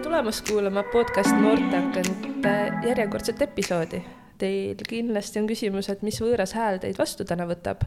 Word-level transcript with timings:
tere 0.00 0.12
tulemast 0.14 0.48
kuulama 0.48 0.82
podcast 0.82 1.34
Noorteakent 1.36 2.46
järjekordset 2.86 3.42
episoodi. 3.42 3.98
Teil 4.40 4.78
kindlasti 4.88 5.42
on 5.42 5.48
küsimus, 5.50 5.90
et 5.92 6.00
mis 6.00 6.16
võõras 6.22 6.54
hääl 6.56 6.78
teid 6.80 6.96
vastu 6.96 7.26
täna 7.28 7.44
võtab. 7.44 7.84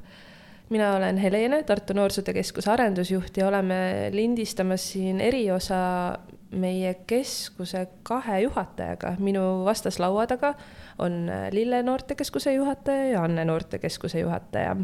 mina 0.69 0.91
olen 0.95 1.17
Helene, 1.17 1.63
Tartu 1.63 1.93
Noorsootöö 1.93 2.33
Keskuse 2.33 2.71
arendusjuht 2.71 3.37
ja 3.37 3.47
oleme 3.47 4.09
lindistamas 4.11 4.91
siin 4.91 5.21
eriosa 5.21 6.19
meie 6.51 6.93
keskuse 7.07 7.87
kahe 8.03 8.39
juhatajaga. 8.41 9.15
minu 9.19 9.65
vastas 9.65 9.99
laua 9.99 10.27
taga 10.27 10.53
on 10.99 11.31
Lille 11.51 11.83
Noortekeskuse 11.83 12.53
juhataja 12.53 13.05
ja 13.05 13.23
Anne 13.23 13.45
Noortekeskuse 13.45 14.19
juhataja. 14.19 14.75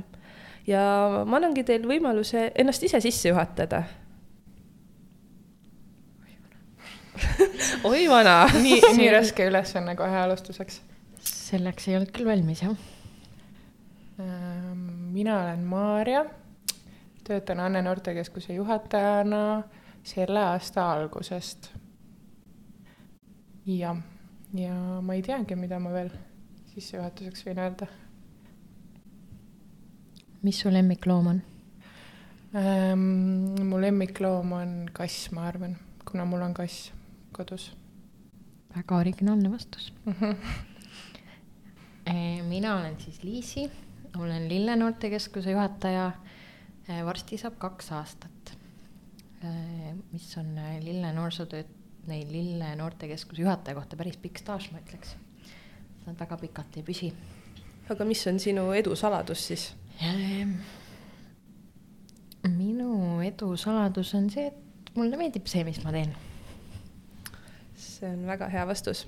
ja 0.68 0.82
ma 1.26 1.36
annangi 1.36 1.64
teil 1.64 1.88
võimaluse 1.88 2.52
ennast 2.56 2.84
ise 2.84 3.00
sisse 3.00 3.30
juhatada 3.30 3.84
oi 7.90 8.08
vana 8.10 8.44
nii, 8.54 8.80
nii 8.98 9.10
raske 9.14 9.48
ülesanne 9.50 9.96
kohe 10.00 10.22
alustuseks. 10.24 10.82
selleks 11.26 11.88
ei 11.88 11.98
olnud 11.98 12.12
küll 12.16 12.30
valmis, 12.30 12.64
jah. 12.64 12.76
Ähm, 14.20 14.86
mina 15.16 15.40
olen 15.44 15.64
Maarja, 15.70 16.26
töötan 17.28 17.60
Anne 17.64 17.82
Noortekeskuse 17.82 18.54
juhatajana 18.54 19.64
selle 20.04 20.44
aasta 20.52 20.92
algusest. 20.92 21.72
jah, 23.66 23.98
ja 24.54 24.76
ma 25.02 25.14
ei 25.14 25.24
teagi, 25.26 25.56
mida 25.56 25.80
ma 25.80 25.94
veel 25.94 26.12
sissejuhatuseks 26.74 27.46
võin 27.48 27.64
öelda. 27.66 27.88
mis 30.44 30.60
su 30.60 30.72
lemmikloom 30.72 31.28
on 31.28 31.42
ähm,? 32.56 33.02
mu 33.68 33.82
lemmikloom 33.82 34.52
on 34.56 34.78
kass, 34.94 35.32
ma 35.32 35.48
arvan, 35.48 35.76
kuna 36.06 36.26
mul 36.26 36.42
on 36.42 36.54
kass 36.54 36.94
kodus. 37.40 37.72
väga 38.76 38.98
originaalne 38.98 39.52
vastus 39.52 39.94
mm. 40.06 40.14
-hmm. 40.14 40.36
mina 42.54 42.76
olen 42.76 43.00
siis 43.00 43.24
Liisi, 43.24 43.72
olen 44.18 44.50
Lille 44.50 44.76
Noortekeskuse 44.76 45.52
juhataja. 45.52 46.12
varsti 47.06 47.38
saab 47.38 47.58
kaks 47.58 47.92
aastat, 47.92 48.58
mis 50.12 50.38
on 50.38 50.56
Lille 50.82 51.14
noorsootöö, 51.14 51.64
neil 52.08 52.32
Lille 52.32 52.76
Noortekeskuse 52.76 53.42
juhataja 53.42 53.76
kohta 53.76 53.98
päris 53.98 54.18
pikk 54.18 54.38
staaž, 54.38 54.72
ma 54.72 54.80
ütleks. 54.80 55.16
Nad 56.06 56.20
väga 56.20 56.38
pikalt 56.38 56.78
ei 56.78 56.84
püsi. 56.84 57.14
aga 57.90 58.06
mis 58.06 58.28
on 58.28 58.40
sinu 58.40 58.72
edu 58.72 58.96
saladus 58.96 59.48
siis? 59.48 59.76
minu 62.48 63.22
edu 63.22 63.58
saladus 63.58 64.16
on 64.16 64.30
see, 64.30 64.48
et 64.48 64.96
mulle 64.96 65.18
meeldib 65.18 65.48
see, 65.48 65.64
mis 65.64 65.84
ma 65.84 65.92
teen 65.92 66.16
see 68.00 68.10
on 68.10 68.26
väga 68.28 68.48
hea 68.50 68.66
vastus. 68.68 69.08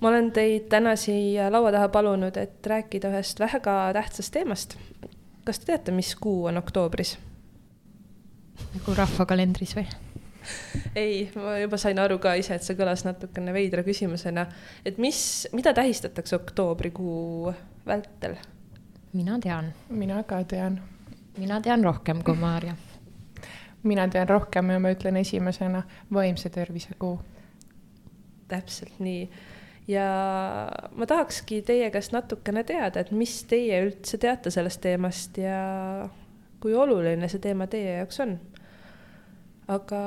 ma 0.00 0.08
olen 0.08 0.32
teid 0.32 0.68
täna 0.72 0.96
siia 0.96 1.50
laua 1.52 1.72
taha 1.72 1.88
palunud, 1.88 2.36
et 2.36 2.66
rääkida 2.66 3.10
ühest 3.12 3.40
väga 3.40 3.92
tähtsast 3.92 4.32
teemast. 4.32 4.76
kas 5.44 5.58
te 5.58 5.72
teate, 5.72 5.92
mis 5.92 6.14
kuu 6.14 6.44
on 6.50 6.58
oktoobris? 6.58 7.18
nagu 8.74 8.94
rahvakalendris 8.96 9.76
või? 9.76 9.86
ei, 10.94 11.30
ma 11.36 11.58
juba 11.60 11.76
sain 11.76 11.98
aru 11.98 12.18
ka 12.18 12.34
ise, 12.40 12.56
et 12.56 12.66
see 12.66 12.78
kõlas 12.78 13.04
natukene 13.06 13.54
veidra 13.54 13.84
küsimusena. 13.86 14.46
et 14.84 14.98
mis, 14.98 15.48
mida 15.52 15.74
tähistatakse 15.76 16.36
oktoobrikuu 16.36 17.54
vältel? 17.86 18.38
mina 19.12 19.38
tean. 19.42 19.72
mina 19.88 20.22
ka 20.22 20.44
tean. 20.44 20.80
mina 21.38 21.60
tean 21.60 21.84
rohkem 21.84 22.24
kui 22.24 22.36
Maarja. 22.36 22.76
mina 23.82 24.08
tean 24.08 24.28
rohkem 24.28 24.70
ja 24.70 24.78
ma 24.78 24.94
ütlen 24.96 25.16
esimesena 25.16 25.82
vaimse 26.12 26.50
tervise 26.50 26.96
kuu 26.98 27.20
täpselt 28.50 28.98
nii. 29.02 29.28
ja 29.90 30.06
ma 30.94 31.06
tahakski 31.06 31.62
teie 31.66 31.90
käest 31.90 32.14
natukene 32.14 32.64
teada, 32.64 33.00
et 33.00 33.10
mis 33.10 33.42
teie 33.50 33.82
üldse 33.86 34.20
teate 34.20 34.52
sellest 34.54 34.82
teemast 34.84 35.38
ja 35.40 36.08
kui 36.60 36.74
oluline 36.76 37.28
see 37.28 37.40
teema 37.42 37.66
teie 37.70 37.96
jaoks 38.00 38.20
on. 38.26 38.36
aga 39.70 40.02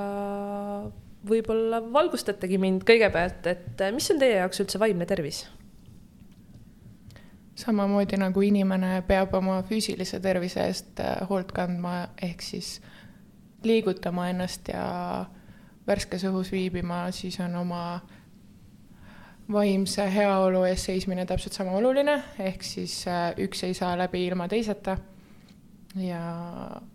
võib-olla 1.28 1.80
valgustategi 1.94 2.60
mind 2.60 2.86
kõigepealt, 2.88 3.48
et 3.48 3.84
mis 3.96 4.10
on 4.12 4.20
teie 4.22 4.40
jaoks 4.42 4.64
üldse 4.64 4.80
vaimne 4.82 5.08
tervis? 5.10 5.46
samamoodi 7.56 8.18
nagu 8.18 8.42
inimene 8.42 9.04
peab 9.08 9.36
oma 9.38 9.60
füüsilise 9.68 10.18
tervise 10.24 10.64
eest 10.66 11.00
äh, 11.04 11.22
hoolt 11.30 11.52
kandma, 11.54 12.08
ehk 12.22 12.42
siis 12.42 12.80
liigutama 13.64 14.30
ennast 14.32 14.72
ja 14.74 14.86
värskes 15.88 16.26
õhus 16.30 16.52
viibima, 16.52 17.06
siis 17.12 17.40
on 17.44 17.56
oma 17.62 17.84
vaimse 19.52 20.06
heaolu 20.14 20.64
eest 20.64 20.88
seismine 20.88 21.26
täpselt 21.28 21.54
sama 21.54 21.72
oluline, 21.78 22.16
ehk 22.40 22.64
siis 22.64 23.04
äh, 23.08 23.34
üks 23.44 23.64
ei 23.68 23.74
saa 23.76 23.98
läbi 24.00 24.26
ilma 24.28 24.48
teiseta. 24.48 24.98
ja 25.96 26.20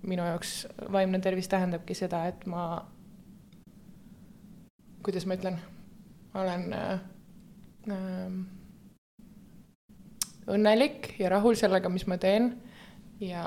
minu 0.03 0.25
jaoks 0.27 0.67
vaimne 0.93 1.21
tervis 1.23 1.49
tähendabki 1.49 1.95
seda, 1.95 2.25
et 2.27 2.47
ma, 2.51 2.81
kuidas 5.07 5.27
ma 5.27 5.37
ütlen, 5.39 5.59
olen 6.35 6.73
äh, 6.73 7.01
äh, 7.93 8.33
õnnelik 10.49 11.13
ja 11.21 11.31
rahul 11.31 11.55
sellega, 11.55 11.89
mis 11.89 12.09
ma 12.11 12.19
teen 12.19 12.57
ja 13.21 13.45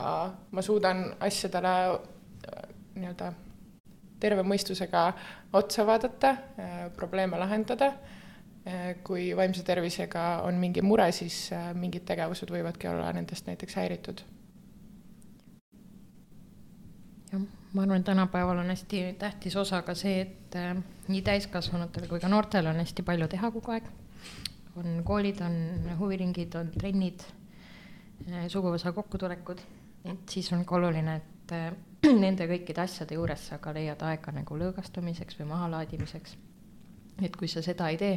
ma 0.52 0.62
suudan 0.62 1.10
asjadele 1.20 1.76
äh, 1.90 2.64
nii-öelda 2.96 3.34
terve 4.22 4.44
mõistusega 4.46 5.08
otsa 5.58 5.84
vaadata, 5.88 6.36
probleeme 6.96 7.40
lahendada 7.42 7.88
Äh, 7.90 8.21
kui 9.04 9.32
vaimse 9.38 9.64
tervisega 9.66 10.24
on 10.46 10.60
mingi 10.62 10.84
mure, 10.86 11.08
siis 11.16 11.48
äh, 11.56 11.72
mingid 11.74 12.06
tegevused 12.06 12.52
võivadki 12.54 12.90
olla 12.92 13.10
nendest 13.16 13.48
näiteks 13.50 13.78
häiritud. 13.80 14.22
jah, 17.32 17.42
ma 17.74 17.82
arvan, 17.82 18.04
et 18.04 18.06
tänapäeval 18.06 18.62
on 18.62 18.70
hästi 18.70 19.16
tähtis 19.20 19.56
osa 19.58 19.82
ka 19.82 19.96
see, 19.98 20.22
et 20.22 20.58
äh, 20.62 20.76
nii 21.08 21.22
täiskasvanutel 21.26 22.06
kui 22.12 22.22
ka 22.22 22.30
noortel 22.30 22.70
on 22.70 22.84
hästi 22.84 23.08
palju 23.08 23.28
teha 23.34 23.52
kogu 23.52 23.74
aeg. 23.78 23.90
on 24.76 25.02
koolid, 25.04 25.42
on 25.42 25.98
huviringid, 26.00 26.56
on 26.56 26.70
trennid, 26.78 27.26
suguvõsa 28.48 28.94
kokkutulekud, 28.94 29.66
et 30.06 30.30
siis 30.30 30.54
on 30.54 30.64
ka 30.66 30.78
oluline, 30.78 31.18
et 31.18 31.58
nende 32.24 32.46
kõikide 32.48 32.86
asjade 32.86 33.18
juures 33.18 33.50
sa 33.50 33.58
ka 33.58 33.74
leiad 33.74 34.06
aega 34.06 34.38
nagu 34.38 34.62
lõõgastumiseks 34.62 35.42
või 35.42 35.50
mahalaadimiseks 35.56 36.38
et 37.24 37.36
kui 37.38 37.48
sa 37.52 37.62
seda 37.66 37.90
ei 37.90 37.98
tee 38.02 38.16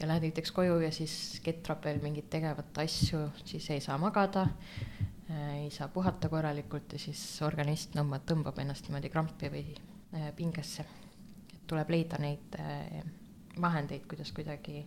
ja 0.00 0.08
lähed 0.08 0.28
näiteks 0.28 0.52
koju 0.52 0.80
ja 0.80 0.90
siis 0.94 1.40
ketrab 1.44 1.84
veel 1.84 2.00
mingeid 2.02 2.28
tegevat 2.30 2.78
asju, 2.84 3.24
siis 3.44 3.70
ei 3.74 3.80
saa 3.80 3.98
magada 3.98 4.46
äh,, 5.30 5.64
ei 5.64 5.70
saa 5.74 5.88
puhata 5.88 6.28
korralikult 6.28 6.92
ja 6.92 6.98
siis 7.02 7.22
organism 7.42 7.98
tõmbab, 7.98 8.26
tõmbab 8.28 8.60
ennast 8.62 8.88
niimoodi 8.88 9.10
krampi 9.10 9.50
või 9.52 9.64
äh, 9.74 10.30
pingesse. 10.36 10.84
tuleb 11.66 11.90
leida 11.90 12.18
neid 12.18 12.54
äh, 12.60 13.02
vahendeid, 13.60 14.06
kuidas 14.08 14.32
kuidagi 14.32 14.86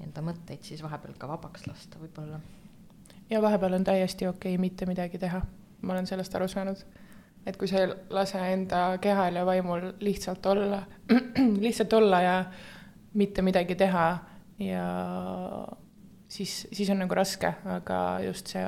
enda 0.00 0.22
mõtteid 0.22 0.62
siis 0.62 0.82
vahepeal 0.82 1.18
ka 1.18 1.28
vabaks 1.28 1.66
lasta 1.66 1.98
võib-olla. 1.98 2.40
ja 3.30 3.42
vahepeal 3.42 3.74
on 3.74 3.84
täiesti 3.84 4.26
okei 4.26 4.54
okay 4.54 4.60
mitte 4.60 4.86
midagi 4.86 5.18
teha, 5.18 5.42
ma 5.82 5.92
olen 5.92 6.06
sellest 6.06 6.34
aru 6.34 6.48
saanud 6.48 6.86
et 7.48 7.56
kui 7.56 7.68
sa 7.70 7.80
ei 7.82 7.92
lase 8.12 8.40
enda 8.52 8.82
kehal 9.00 9.40
ja 9.40 9.46
vaimul 9.48 9.92
lihtsalt 10.04 10.46
olla, 10.46 10.82
lihtsalt 11.64 11.92
olla 11.96 12.20
ja 12.22 12.36
mitte 13.14 13.42
midagi 13.42 13.74
teha 13.74 14.06
ja 14.60 14.84
siis, 16.28 16.68
siis 16.72 16.90
on 16.90 17.00
nagu 17.02 17.14
raske, 17.14 17.54
aga 17.64 18.20
just 18.26 18.52
see 18.52 18.64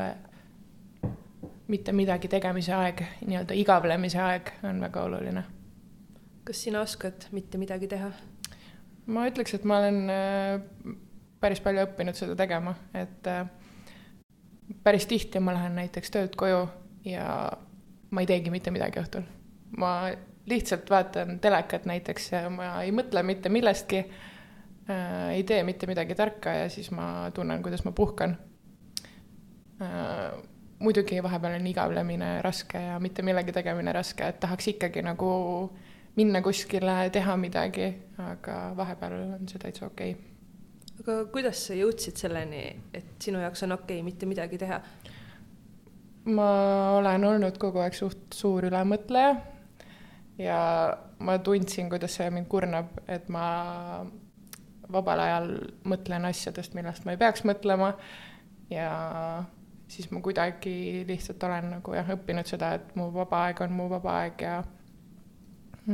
mitte 1.70 1.92
midagi 1.94 2.28
tegemise 2.30 2.74
aeg, 2.74 3.04
nii-öelda 3.26 3.54
igavlemise 3.58 4.18
aeg 4.24 4.50
on 4.66 4.80
väga 4.82 5.04
oluline. 5.06 5.44
kas 6.44 6.62
sina 6.64 6.80
oskad 6.80 7.28
mitte 7.32 7.58
midagi 7.58 7.86
teha? 7.88 8.10
ma 9.06 9.26
ütleks, 9.28 9.54
et 9.54 9.64
ma 9.64 9.78
olen 9.78 10.10
äh, 10.10 10.94
päris 11.40 11.60
palju 11.62 11.84
õppinud 11.84 12.18
seda 12.18 12.36
tegema, 12.38 12.74
et 12.94 13.26
äh, 13.30 13.44
päris 14.82 15.06
tihti 15.06 15.40
ma 15.40 15.54
lähen 15.54 15.76
näiteks 15.78 16.10
töölt 16.10 16.36
koju 16.38 16.64
ja 17.04 17.26
ma 18.10 18.20
ei 18.22 18.26
teegi 18.26 18.50
mitte 18.50 18.70
midagi 18.74 19.00
õhtul. 19.02 19.24
ma 19.78 20.10
lihtsalt 20.50 20.90
vaatan 20.90 21.38
telekat 21.40 21.86
näiteks 21.86 22.32
ja 22.32 22.44
ma 22.50 22.72
ei 22.82 22.92
mõtle 22.94 23.22
mitte 23.26 23.48
millestki 23.52 24.00
äh,, 24.02 25.34
ei 25.36 25.44
tee 25.46 25.62
mitte 25.64 25.86
midagi 25.90 26.16
tarka 26.18 26.54
ja 26.62 26.68
siis 26.68 26.90
ma 26.90 27.30
tunnen, 27.34 27.62
kuidas 27.62 27.84
ma 27.84 27.92
puhkan 27.92 28.36
äh,. 29.82 30.40
muidugi 30.78 31.22
vahepeal 31.22 31.58
on 31.60 31.66
igavlemine 31.66 32.32
raske 32.42 32.80
ja 32.80 32.98
mitte 32.98 33.22
millegi 33.22 33.52
tegemine 33.52 33.92
raske, 33.92 34.26
et 34.26 34.40
tahaks 34.40 34.68
ikkagi 34.74 35.02
nagu 35.04 35.30
minna 36.16 36.40
kuskile, 36.42 37.10
teha 37.12 37.36
midagi, 37.36 37.92
aga 38.18 38.72
vahepeal 38.76 39.16
on 39.36 39.48
see 39.48 39.60
täitsa 39.62 39.86
okei 39.86 40.14
okay. 40.16 41.02
aga 41.02 41.18
kuidas 41.32 41.66
sa 41.68 41.76
jõudsid 41.78 42.18
selleni, 42.18 42.64
et 42.96 43.16
sinu 43.22 43.42
jaoks 43.44 43.62
on 43.68 43.76
okei 43.78 44.00
okay 44.00 44.06
mitte 44.08 44.26
midagi 44.26 44.58
teha? 44.58 44.80
Ma 46.34 46.50
olen 46.98 47.24
olnud 47.24 47.58
kogu 47.60 47.82
aeg 47.82 47.96
suht 47.96 48.34
suur 48.34 48.66
ülemõtleja 48.68 49.36
ja 50.40 50.60
ma 51.20 51.38
tundsin, 51.44 51.90
kuidas 51.92 52.16
see 52.16 52.30
mind 52.32 52.48
kurnab, 52.50 52.92
et 53.08 53.28
ma 53.32 53.44
vabal 54.90 55.22
ajal 55.22 55.48
mõtlen 55.88 56.26
asjadest, 56.28 56.74
millest 56.74 57.06
ma 57.06 57.14
ei 57.14 57.20
peaks 57.20 57.44
mõtlema 57.46 57.92
ja 58.72 58.90
siis 59.90 60.10
ma 60.14 60.22
kuidagi 60.24 61.04
lihtsalt 61.08 61.42
olen 61.46 61.70
nagu 61.76 61.94
jah, 61.94 62.10
õppinud 62.14 62.48
seda, 62.48 62.74
et 62.78 62.92
mu 62.98 63.10
vaba 63.14 63.46
aeg 63.46 63.62
on 63.64 63.74
mu 63.74 63.88
vaba 63.90 64.16
aeg 64.22 64.44
ja 64.46 64.56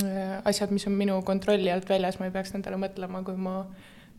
äh, 0.03 0.41
asjad, 0.49 0.73
mis 0.75 0.87
on 0.89 0.97
minu 0.99 1.19
kontrolli 1.27 1.73
alt 1.73 1.89
väljas, 1.89 2.21
ma 2.21 2.29
ei 2.29 2.35
peaks 2.35 2.55
nendele 2.55 2.81
mõtlema, 2.81 3.23
kui 3.27 3.39
ma 3.41 3.63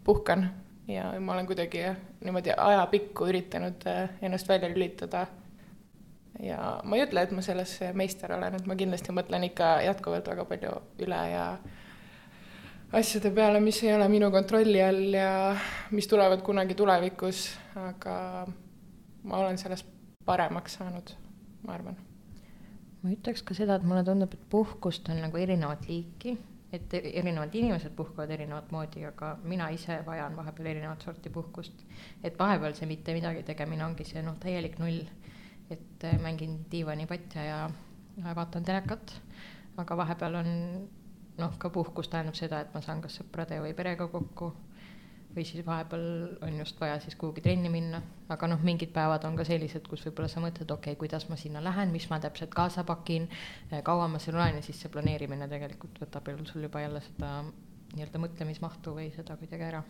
puhkan 0.07 0.47
ja 0.87 1.11
ma 1.19 1.35
olen 1.35 1.49
kuidagi 1.49 1.83
niimoodi 2.23 2.55
ajapikku 2.57 3.29
üritanud 3.31 3.85
äh, 3.89 4.09
ennast 4.21 4.49
välja 4.49 4.69
lülitada. 4.73 5.27
Ja 6.43 6.79
ma 6.83 6.97
ei 6.97 7.05
ütle, 7.05 7.23
et 7.23 7.33
ma 7.35 7.43
selles 7.45 7.77
meister 7.97 8.33
olen, 8.35 8.55
et 8.57 8.65
ma 8.69 8.77
kindlasti 8.79 9.15
mõtlen 9.15 9.47
ikka 9.49 9.77
jätkuvalt 9.87 10.27
väga 10.31 10.45
palju 10.49 10.73
üle 11.05 11.21
ja 11.31 11.45
asjade 12.97 13.31
peale, 13.35 13.61
mis 13.63 13.81
ei 13.83 13.93
ole 13.95 14.07
minu 14.11 14.31
kontrolli 14.31 14.81
all 14.83 15.17
ja 15.17 15.31
mis 15.91 16.07
tulevad 16.07 16.43
kunagi 16.45 16.75
tulevikus, 16.77 17.47
aga 17.75 18.17
ma 19.23 19.39
olen 19.43 19.57
sellest 19.57 19.87
paremaks 20.25 20.77
saanud, 20.79 21.15
ma 21.63 21.73
arvan. 21.73 21.97
ma 23.01 23.15
ütleks 23.15 23.43
ka 23.45 23.57
seda, 23.57 23.79
et 23.79 23.87
mulle 23.87 24.03
tundub, 24.03 24.33
et 24.33 24.45
puhkust 24.49 25.09
on 25.09 25.19
nagu 25.23 25.37
erinevat 25.37 25.87
liiki 25.89 26.37
et 26.73 26.93
erinevad 26.93 27.53
inimesed 27.55 27.93
puhkavad 27.95 28.31
erinevat 28.35 28.71
moodi, 28.71 29.05
aga 29.07 29.37
mina 29.43 29.69
ise 29.71 29.99
vajan 30.05 30.35
vahepeal 30.35 30.71
erinevat 30.73 31.01
sorti 31.01 31.29
puhkust. 31.29 31.85
et 32.23 32.39
vahepeal 32.39 32.73
see 32.73 32.87
mitte 32.87 33.13
midagi 33.13 33.43
tegemine 33.43 33.85
ongi 33.85 34.03
see 34.03 34.21
noh, 34.21 34.35
täielik 34.39 34.79
null. 34.79 34.99
Et 35.69 36.03
äh, 36.03 36.19
mängin 36.21 36.59
diivanipatja 36.71 37.43
ja 37.43 37.59
vaatan 38.35 38.63
telekat, 38.63 39.13
aga 39.77 39.97
vahepeal 39.97 40.39
on 40.39 40.53
noh, 41.37 41.57
ka 41.57 41.69
puhkus 41.69 42.09
tähendab 42.09 42.37
seda, 42.37 42.61
et 42.63 42.73
ma 42.73 42.81
saan 42.81 43.01
kas 43.03 43.19
sõprade 43.19 43.59
või 43.61 43.75
perega 43.77 44.07
kokku 44.11 44.53
või 45.37 45.45
siis 45.45 45.65
vahepeal 45.65 46.05
on 46.41 46.55
just 46.57 46.79
vaja 46.81 46.97
siis 47.03 47.15
kuhugi 47.15 47.43
trenni 47.45 47.69
minna, 47.69 47.99
aga 48.33 48.49
noh, 48.49 48.63
mingid 48.65 48.89
päevad 48.95 49.25
on 49.27 49.37
ka 49.37 49.45
sellised, 49.45 49.85
kus 49.89 50.05
võib-olla 50.07 50.29
sa 50.31 50.41
mõtled, 50.41 50.71
okei 50.73 50.95
okay,, 50.95 50.99
kuidas 51.03 51.27
ma 51.29 51.37
sinna 51.37 51.61
lähen, 51.63 51.93
mis 51.93 52.07
ma 52.09 52.17
täpselt 52.23 52.53
kaasa 52.55 52.83
pakin, 52.87 53.27
kaua 53.85 54.07
ma 54.09 54.21
seal 54.23 54.39
olen 54.39 54.57
ja 54.57 54.65
siis 54.65 54.81
see 54.81 54.93
planeerimine 54.93 55.49
tegelikult 55.51 56.01
võtab 56.01 56.31
sul 56.49 56.65
juba 56.65 56.81
jälle 56.81 57.03
seda 57.05 57.31
nii-öelda 57.93 58.23
mõtlemismahtu 58.23 58.95
või 58.97 59.11
seda 59.15 59.37
kuidagi 59.37 59.69
ära. 59.69 59.83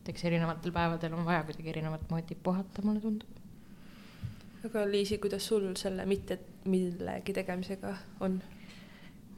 et 0.00 0.08
eks 0.12 0.24
erinevatel 0.24 0.72
päevadel 0.72 1.14
on 1.14 1.24
vaja 1.24 1.44
kuidagi 1.46 1.70
erinevat 1.76 2.10
moodi 2.10 2.34
puhata, 2.34 2.82
mulle 2.82 3.00
tundub. 3.00 3.37
Aga 4.68 4.84
Liisi, 4.90 5.18
kuidas 5.18 5.46
sul 5.48 5.64
selle 5.80 6.04
mitte 6.06 6.38
millegi 6.68 7.32
tegemisega 7.32 7.94
on? 8.20 8.40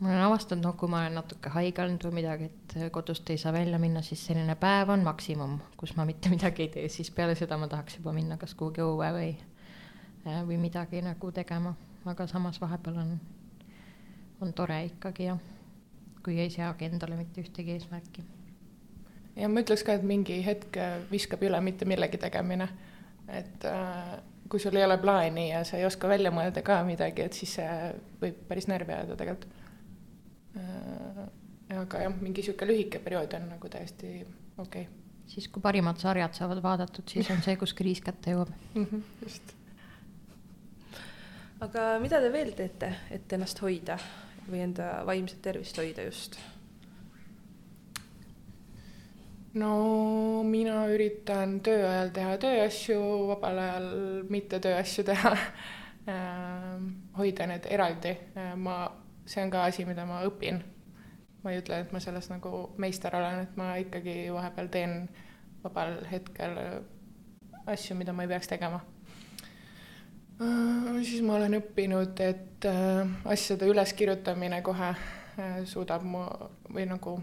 ma 0.00 0.08
olen 0.08 0.22
avastanud, 0.24 0.64
noh, 0.64 0.76
kui 0.80 0.88
ma 0.88 1.02
olen 1.02 1.18
natuke 1.20 1.52
haige 1.52 1.82
olnud 1.84 2.06
või 2.08 2.16
midagi, 2.22 2.48
et 2.48 2.74
kodust 2.94 3.28
ei 3.30 3.38
saa 3.38 3.52
välja 3.52 3.78
minna, 3.78 4.00
siis 4.02 4.22
selline 4.26 4.56
päev 4.56 4.94
on 4.94 5.04
maksimum, 5.04 5.58
kus 5.76 5.92
ma 5.98 6.06
mitte 6.08 6.32
midagi 6.32 6.64
ei 6.64 6.72
tee, 6.72 6.88
siis 6.88 7.12
peale 7.14 7.36
seda 7.36 7.58
ma 7.60 7.68
tahaks 7.68 7.98
juba 7.98 8.14
minna 8.16 8.38
kas 8.40 8.56
kuhugi 8.56 8.80
õue 8.80 9.10
või, 9.16 9.28
äh, 10.24 10.40
või 10.48 10.56
midagi 10.62 11.04
nagu 11.04 11.32
tegema, 11.36 11.74
aga 12.08 12.26
samas 12.30 12.60
vahepeal 12.62 12.96
on, 13.04 13.14
on 14.40 14.56
tore 14.56 14.80
ikkagi 14.88 15.28
jah, 15.28 15.44
kui 16.24 16.40
ei 16.40 16.50
seagi 16.50 16.88
endale 16.88 17.20
mitte 17.20 17.44
ühtegi 17.44 17.76
eesmärki. 17.76 18.24
ja 19.36 19.52
ma 19.52 19.60
ütleks 19.60 19.84
ka, 19.84 20.00
et 20.00 20.08
mingi 20.16 20.40
hetk 20.46 20.80
viskab 21.12 21.44
üle 21.44 21.60
mitte 21.60 21.84
millegi 21.84 22.18
tegemine, 22.24 22.72
et 23.28 23.68
äh, 23.68 24.16
kui 24.50 24.60
sul 24.60 24.76
ei 24.76 24.84
ole 24.84 24.98
plaani 24.98 25.50
ja 25.50 25.64
sa 25.64 25.78
ei 25.78 25.86
oska 25.86 26.08
välja 26.08 26.30
mõelda 26.34 26.62
ka 26.66 26.82
midagi, 26.84 27.22
et 27.22 27.38
siis 27.38 27.54
see 27.60 27.70
võib 28.20 28.44
päris 28.48 28.66
närvi 28.68 28.92
ajada 28.92 29.16
tegelikult 29.16 29.60
Äh, 30.56 31.26
aga 31.78 32.02
jah, 32.02 32.14
mingi 32.18 32.42
sihuke 32.42 32.66
lühike 32.66 32.98
periood 33.04 33.36
on 33.38 33.44
nagu 33.52 33.68
täiesti 33.70 34.08
okei 34.58 34.82
okay.. 34.82 34.86
siis, 35.30 35.46
kui 35.46 35.62
parimad 35.62 36.00
sarjad 36.02 36.34
saavad 36.34 36.58
vaadatud, 36.64 37.06
siis 37.06 37.30
on 37.30 37.38
see, 37.44 37.54
kus 37.60 37.74
kriis 37.78 38.00
kätte 38.02 38.34
jõuab 38.34 38.50
mm. 38.74 38.88
-hmm, 38.90 39.04
just. 39.22 39.54
aga 41.68 41.84
mida 42.02 42.18
te 42.24 42.32
veel 42.34 42.50
teete, 42.58 42.90
et 43.14 43.32
ennast 43.38 43.62
hoida 43.62 44.00
või 44.48 44.64
enda 44.66 44.90
vaimset 45.06 45.38
tervist 45.44 45.78
hoida 45.78 46.08
just? 46.08 46.40
No 49.54 50.42
mina 50.46 50.84
üritan 50.92 51.58
töö 51.64 51.82
ajal 51.88 52.12
teha 52.14 52.36
tööasju, 52.44 53.00
vabal 53.32 53.58
ajal 53.58 53.88
mitte 54.30 54.60
tööasju 54.62 55.04
teha 55.08 55.32
äh, 56.12 56.76
hoida 57.18 57.48
need 57.50 57.66
eraldi, 57.70 58.14
äh, 58.36 58.54
ma 58.56 58.84
see 59.26 59.42
on 59.44 59.50
ka 59.50 59.64
asi, 59.70 59.86
mida 59.88 60.06
ma 60.06 60.22
õpin. 60.26 60.62
ma 61.42 61.54
ei 61.54 61.62
ütle, 61.62 61.80
et 61.80 61.92
ma 61.92 62.00
selles 62.04 62.28
nagu 62.28 62.70
meister 62.76 63.14
olen, 63.16 63.46
et 63.46 63.54
ma 63.56 63.72
ikkagi 63.80 64.26
vahepeal 64.28 64.68
teen 64.68 64.96
vabal 65.62 65.94
hetkel 66.10 66.58
asju, 67.66 67.96
mida 67.96 68.12
ma 68.12 68.26
ei 68.26 68.28
peaks 68.28 68.48
tegema. 68.48 68.80
Äh, 70.40 71.02
siis 71.04 71.20
ma 71.24 71.36
olen 71.36 71.58
õppinud, 71.58 72.20
et 72.24 72.64
äh, 72.68 73.08
asjade 73.28 73.68
üleskirjutamine 73.68 74.62
kohe 74.64 74.94
äh, 74.94 75.58
suudab 75.68 76.04
mu 76.06 76.24
või 76.72 76.86
nagu 76.88 77.18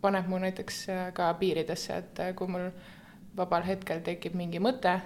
paneb 0.00 0.28
mu 0.28 0.38
näiteks 0.40 0.86
ka 1.14 1.32
piiridesse, 1.40 1.96
et 1.96 2.20
kui 2.36 2.48
mul 2.48 2.70
vabal 3.36 3.64
hetkel 3.66 4.00
tekib 4.04 4.34
mingi 4.38 4.58
mõte 4.62 4.98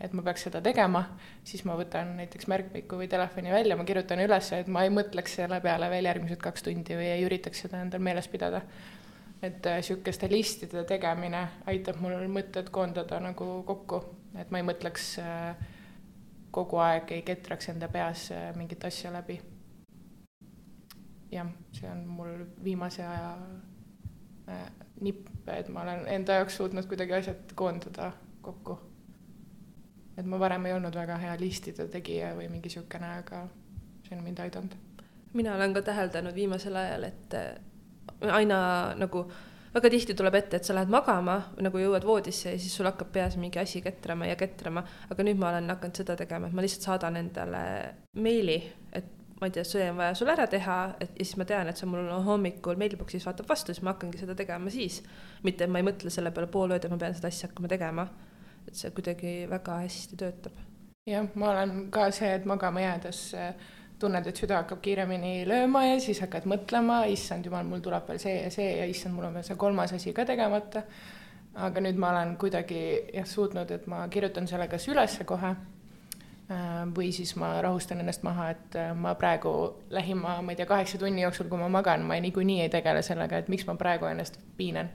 et 0.00 0.12
ma 0.16 0.22
peaks 0.24 0.44
seda 0.46 0.60
tegema, 0.64 1.02
siis 1.46 1.62
ma 1.68 1.74
võtan 1.78 2.14
näiteks 2.18 2.48
märkmiku 2.50 2.98
või 3.00 3.08
telefoni 3.10 3.52
välja, 3.52 3.76
ma 3.78 3.86
kirjutan 3.88 4.20
üles, 4.22 4.50
et 4.56 4.68
ma 4.72 4.84
ei 4.84 4.92
mõtleks 4.92 5.38
selle 5.40 5.60
peale 5.64 5.88
veel 5.92 6.08
järgmised 6.10 6.40
kaks 6.42 6.66
tundi 6.66 6.96
või 6.98 7.08
ei 7.14 7.24
üritaks 7.26 7.64
seda 7.64 7.80
endal 7.84 8.02
meeles 8.04 8.28
pidada. 8.28 8.62
et 9.42 9.64
niisuguste 9.64 10.26
äh, 10.26 10.32
listide 10.32 10.84
tegemine 10.84 11.46
aitab 11.66 11.96
mul 12.00 12.26
mõtted 12.28 12.68
koondada 12.70 13.20
nagu 13.20 13.62
kokku, 13.64 14.02
et 14.36 14.50
ma 14.50 14.60
ei 14.60 14.66
mõtleks 14.68 15.14
äh, 15.22 15.56
kogu 16.50 16.76
aeg, 16.76 17.12
ei 17.12 17.22
ketraks 17.22 17.68
enda 17.72 17.88
peas 17.88 18.30
äh, 18.32 18.50
mingit 18.56 18.84
asja 18.84 19.12
läbi. 19.12 19.40
jah, 21.32 21.48
see 21.72 21.88
on 21.88 22.06
mul 22.06 22.44
viimase 22.64 23.06
aja 23.06 23.36
nipp, 25.00 25.28
et 25.48 25.68
ma 25.68 25.82
olen 25.86 26.06
enda 26.12 26.40
jaoks 26.40 26.60
suutnud 26.60 26.88
kuidagi 26.90 27.18
asjad 27.20 27.54
koondada 27.58 28.12
kokku 28.42 28.78
et 30.20 30.26
ma 30.28 30.38
varem 30.40 30.66
ei 30.68 30.74
olnud 30.76 30.96
väga 30.96 31.18
hea 31.22 31.34
listide 31.40 31.86
tegija 31.90 32.34
või 32.36 32.48
mingi 32.52 32.68
niisugune, 32.70 33.12
aga 33.22 33.44
see 34.06 34.16
on 34.16 34.24
mind 34.24 34.42
aidanud. 34.44 34.74
mina 35.32 35.54
olen 35.54 35.74
ka 35.74 35.82
täheldanud 35.86 36.34
viimasel 36.34 36.76
ajal, 36.76 37.04
et 37.06 37.36
äh, 37.38 38.32
aina 38.38 38.58
nagu 38.98 39.24
väga 39.74 39.90
tihti 39.90 40.16
tuleb 40.18 40.34
ette, 40.34 40.58
et 40.58 40.66
sa 40.66 40.74
lähed 40.74 40.90
magama, 40.90 41.36
nagu 41.62 41.78
jõuad 41.78 42.04
voodisse 42.04 42.56
ja 42.56 42.58
siis 42.58 42.74
sul 42.76 42.88
hakkab 42.90 43.12
peas 43.12 43.36
mingi 43.38 43.58
asi 43.62 43.82
ketrama 43.82 44.26
ja 44.26 44.36
ketrama, 44.36 44.82
aga 45.10 45.26
nüüd 45.26 45.38
ma 45.38 45.52
olen 45.52 45.70
hakanud 45.70 46.02
seda 46.02 46.18
tegema, 46.18 46.50
et 46.50 46.58
ma 46.58 46.66
lihtsalt 46.66 46.88
saadan 46.88 47.20
endale 47.22 47.62
meili, 48.18 48.58
et 48.92 49.16
ma 49.40 49.48
ei 49.48 49.54
tea, 49.56 49.64
see 49.64 49.90
on 49.90 49.96
vaja 49.96 50.14
sul 50.14 50.28
ära 50.28 50.46
teha, 50.50 50.78
et 51.00 51.14
ja 51.16 51.24
siis 51.24 51.38
ma 51.40 51.46
tean, 51.48 51.68
et 51.68 51.80
see 51.80 51.88
mul 51.88 52.10
hommikul 52.26 52.76
mailbox'is 52.80 53.24
vaatab 53.24 53.48
vastu, 53.48 53.72
siis 53.72 53.84
ma 53.86 53.94
hakkangi 53.94 54.20
seda 54.20 54.34
tegema 54.36 54.70
siis. 54.70 55.02
mitte, 55.42 55.64
et 55.64 55.70
ma 55.72 55.80
ei 55.80 55.86
mõtle 55.86 56.12
selle 56.12 56.32
peale 56.34 56.50
pool 56.52 56.76
ööd, 56.76 56.84
et 56.84 56.92
ma 56.92 57.00
pean 57.00 57.16
seda 57.16 57.32
asja 57.32 57.48
hakkama 57.48 57.70
tegema 57.72 58.08
et 58.68 58.78
see 58.78 58.92
kuidagi 58.94 59.34
väga 59.50 59.80
hästi 59.84 60.16
töötab. 60.20 60.58
jah, 61.08 61.28
ma 61.34 61.50
olen 61.50 61.86
ka 61.90 62.10
see, 62.14 62.30
et 62.36 62.44
magama 62.46 62.82
jäädes 62.82 63.22
äh, 63.34 63.54
tunned, 64.00 64.26
et 64.26 64.42
süda 64.42 64.60
hakkab 64.62 64.82
kiiremini 64.84 65.46
lööma 65.48 65.84
ja 65.86 65.96
siis 66.00 66.20
hakkad 66.22 66.46
mõtlema, 66.50 67.02
issand 67.10 67.48
jumal, 67.48 67.66
mul 67.68 67.82
tuleb 67.84 68.06
veel 68.08 68.20
see 68.22 68.36
ja 68.44 68.52
see 68.54 68.68
ja 68.78 68.86
issand, 68.88 69.16
mul 69.16 69.28
on 69.28 69.38
veel 69.38 69.46
see 69.48 69.58
kolmas 69.60 69.94
asi 69.96 70.14
ka 70.16 70.24
tegemata. 70.28 70.84
aga 71.54 71.80
nüüd 71.82 71.98
ma 71.98 72.12
olen 72.12 72.36
kuidagi 72.38 72.80
jah, 73.14 73.26
suutnud, 73.26 73.70
et 73.74 73.86
ma 73.90 74.04
kirjutan 74.08 74.46
selle 74.46 74.68
kas 74.70 74.86
ülesse 74.88 75.24
kohe 75.26 75.54
või 76.96 77.12
siis 77.14 77.36
ma 77.38 77.52
rahustan 77.62 78.00
ennast 78.02 78.24
maha, 78.26 78.48
et 78.56 78.74
äh, 78.78 78.90
ma 78.94 79.14
praegu 79.14 79.52
lähima, 79.94 80.40
ma 80.42 80.50
ei 80.50 80.58
tea, 80.58 80.66
kaheksa 80.66 80.98
tunni 80.98 81.22
jooksul, 81.22 81.46
kui 81.48 81.60
ma 81.60 81.68
magan, 81.70 82.02
ma 82.08 82.18
niikuinii 82.18 82.64
ei 82.64 82.72
tegele 82.72 83.04
sellega, 83.06 83.38
et 83.38 83.48
miks 83.52 83.68
ma 83.68 83.76
praegu 83.78 84.10
ennast 84.10 84.40
piinan 84.58 84.90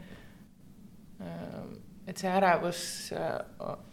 et 2.06 2.22
see 2.22 2.30
ärevus 2.30 2.82
äh, 3.18 3.40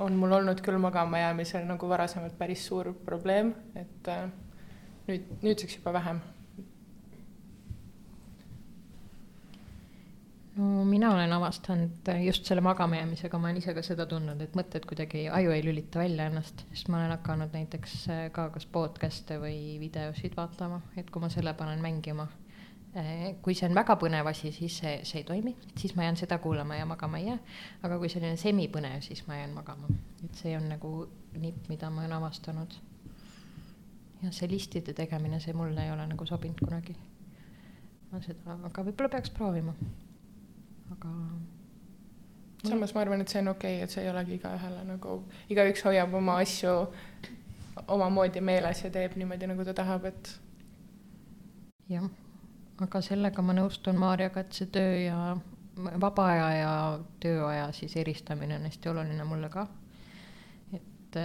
on 0.05 0.17
mul 0.21 0.37
olnud 0.39 0.61
küll 0.65 0.79
magama 0.81 1.23
jäämisel 1.23 1.65
nagu 1.69 1.89
varasemalt 1.89 2.37
päris 2.39 2.67
suur 2.69 2.93
probleem, 3.07 3.55
et 3.79 4.09
äh, 4.13 4.27
nüüd, 5.09 5.29
nüüdseks 5.43 5.79
juba 5.81 5.95
vähem. 5.97 6.21
No 10.57 10.85
mina 10.85 11.15
olen 11.15 11.33
avastanud 11.33 12.13
just 12.27 12.45
selle 12.45 12.61
magama 12.61 12.97
jäämisega, 12.97 13.39
ma 13.39 13.49
olen 13.49 13.63
ise 13.63 13.75
ka 13.75 13.83
seda 13.87 14.07
tundnud, 14.07 14.41
et 14.45 14.57
mõtted 14.59 14.85
kuidagi, 14.89 15.27
aju 15.33 15.55
ei 15.55 15.65
lülita 15.65 16.03
välja 16.03 16.29
ennast, 16.29 16.67
sest 16.73 16.93
ma 16.93 17.01
olen 17.01 17.17
hakanud 17.17 17.57
näiteks 17.57 17.97
äh, 18.13 18.23
ka 18.33 18.51
kas 18.55 18.67
podcast'e 18.67 19.41
või 19.41 19.79
videosid 19.81 20.37
vaatama, 20.37 20.83
et 20.97 21.11
kui 21.11 21.25
ma 21.25 21.33
selle 21.33 21.55
panen 21.57 21.81
mängima 21.85 22.29
Äh, 22.97 23.37
kui 23.41 23.55
see 23.57 23.65
on 23.71 23.73
väga 23.73 23.95
põnev 23.97 24.27
asi, 24.29 24.51
siis 24.53 24.75
see, 24.83 24.99
see 25.09 25.23
ei 25.23 25.25
toimi, 25.25 25.55
siis 25.81 25.95
ma 25.97 26.05
jään 26.05 26.19
seda 26.21 26.37
kuulama 26.45 26.77
ja 26.77 26.85
magama 26.85 27.17
ei 27.23 27.31
jää. 27.31 27.39
aga 27.89 27.97
kui 27.99 28.11
selline 28.13 28.37
semipõnev, 28.37 28.99
siis 29.01 29.23
ma 29.27 29.39
jään 29.39 29.55
magama, 29.57 29.89
et 30.27 30.35
see 30.37 30.53
on 30.59 30.67
nagu 30.69 30.91
nipp, 31.41 31.71
mida 31.73 31.89
ma 31.91 32.03
olen 32.03 32.13
avastanud. 32.19 32.77
jah, 34.23 34.33
see 34.37 34.51
listide 34.51 34.93
tegemine, 34.93 35.41
see 35.41 35.57
mulle 35.57 35.87
ei 35.87 35.91
ole 35.91 36.05
nagu 36.07 36.27
sobinud 36.29 36.61
kunagi. 36.61 36.99
ma 38.11 38.21
seda, 38.21 38.59
aga 38.69 38.85
võib-olla 38.85 39.15
peaks 39.17 39.33
proovima. 39.41 39.73
Aga. 40.93 41.13
samas 42.69 42.95
ma 42.95 43.01
arvan, 43.05 43.21
et 43.21 43.29
see 43.29 43.43
on 43.43 43.53
okei 43.55 43.77
okay,, 43.77 43.85
et 43.85 43.91
see 43.91 44.05
ei 44.05 44.11
olegi 44.11 44.39
igaühele 44.39 44.85
nagu, 44.87 45.19
igaüks 45.51 45.85
hoiab 45.89 46.15
oma 46.15 46.39
asju 46.45 46.75
omamoodi 47.89 48.41
meeles 48.41 48.85
ja 48.85 48.91
teeb 48.95 49.17
niimoodi, 49.17 49.49
nagu 49.51 49.65
ta 49.65 49.75
tahab, 49.75 50.05
et. 50.13 50.35
jah, 51.91 52.09
aga 52.87 53.03
sellega 53.05 53.43
ma 53.43 53.57
nõustun 53.57 53.99
Maarjaga, 53.99 54.45
et 54.45 54.61
see 54.61 54.71
töö 54.73 54.95
ja 55.07 55.19
vaba 55.77 56.27
aja 56.29 56.49
ja 56.57 56.73
tööaja 57.21 57.71
siis 57.73 57.97
eristamine 57.97 58.59
on 58.59 58.69
hästi 58.69 58.91
oluline 58.93 59.25
mulle 59.25 59.49
ka. 59.53 59.67
et 60.77 61.19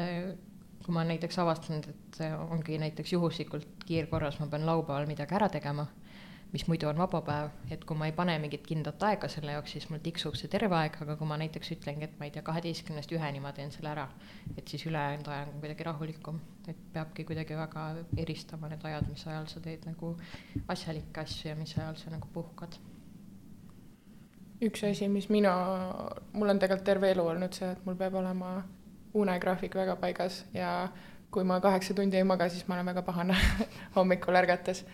kui 0.85 0.93
ma 0.95 1.03
näiteks 1.03 1.39
avastanud, 1.43 1.87
et 1.89 2.19
ongi 2.49 2.77
näiteks 2.79 3.11
juhuslikult 3.13 3.83
kiirkorras, 3.85 4.39
ma 4.39 4.47
pean 4.47 4.65
laupäeval 4.65 5.07
midagi 5.09 5.35
ära 5.35 5.49
tegema, 5.51 5.87
mis 6.51 6.63
muidu 6.67 6.87
on 6.87 6.97
vaba 6.97 7.21
päev, 7.27 7.49
et 7.71 7.83
kui 7.85 7.97
ma 7.99 8.07
ei 8.07 8.13
pane 8.15 8.37
mingit 8.39 8.63
kindlat 8.67 9.03
aega 9.03 9.27
selle 9.31 9.55
jaoks, 9.55 9.73
siis 9.75 9.87
mul 9.91 9.99
tiksub 10.03 10.35
see 10.39 10.51
terve 10.51 10.75
aeg, 10.79 10.95
aga 11.03 11.17
kui 11.19 11.27
ma 11.27 11.37
näiteks 11.41 11.73
ütlengi, 11.75 12.07
et 12.07 12.19
ma 12.19 12.27
ei 12.27 12.33
tea, 12.35 12.43
kaheteistkümnest 12.47 13.11
üheni 13.17 13.41
ma 13.43 13.51
teen 13.57 13.73
selle 13.75 13.91
ära, 13.91 14.07
et 14.55 14.67
siis 14.67 14.85
ülejäänud 14.87 15.27
aeg 15.33 15.53
on 15.53 15.63
kuidagi 15.63 15.87
rahulikum, 15.89 16.39
et 16.71 16.83
peabki 16.93 17.27
kuidagi 17.27 17.57
väga 17.59 17.87
eristama 18.23 18.71
need 18.71 18.85
ajad, 18.91 19.09
mis 19.11 19.27
ajal 19.27 19.49
sa 19.51 19.63
teed 19.63 19.89
nagu 19.89 20.13
asjalikke 20.67 21.25
asju 21.25 21.51
ja 21.51 21.57
mis 21.59 21.75
ajal 21.77 21.99
sa 21.99 22.15
nagu 22.15 22.31
puhkad 22.33 22.79
üks 24.61 24.83
asi, 24.87 25.07
mis 25.11 25.29
mina, 25.29 25.51
mul 26.33 26.49
on 26.49 26.59
tegelikult 26.59 26.85
terve 26.87 27.11
elu 27.13 27.25
olnud 27.33 27.53
see, 27.53 27.69
et 27.75 27.83
mul 27.85 27.97
peab 27.99 28.15
olema 28.17 28.55
unegraafik 29.17 29.75
väga 29.77 29.95
paigas 30.01 30.43
ja 30.53 30.87
kui 31.31 31.43
ma 31.45 31.59
kaheksa 31.61 31.93
tundi 31.93 32.17
ei 32.17 32.25
maga, 32.25 32.47
siis 32.49 32.65
ma 32.67 32.77
olen 32.77 32.89
väga 32.89 33.03
pahane 33.05 33.35
hommikul 33.97 34.35
ärgates. 34.39 34.85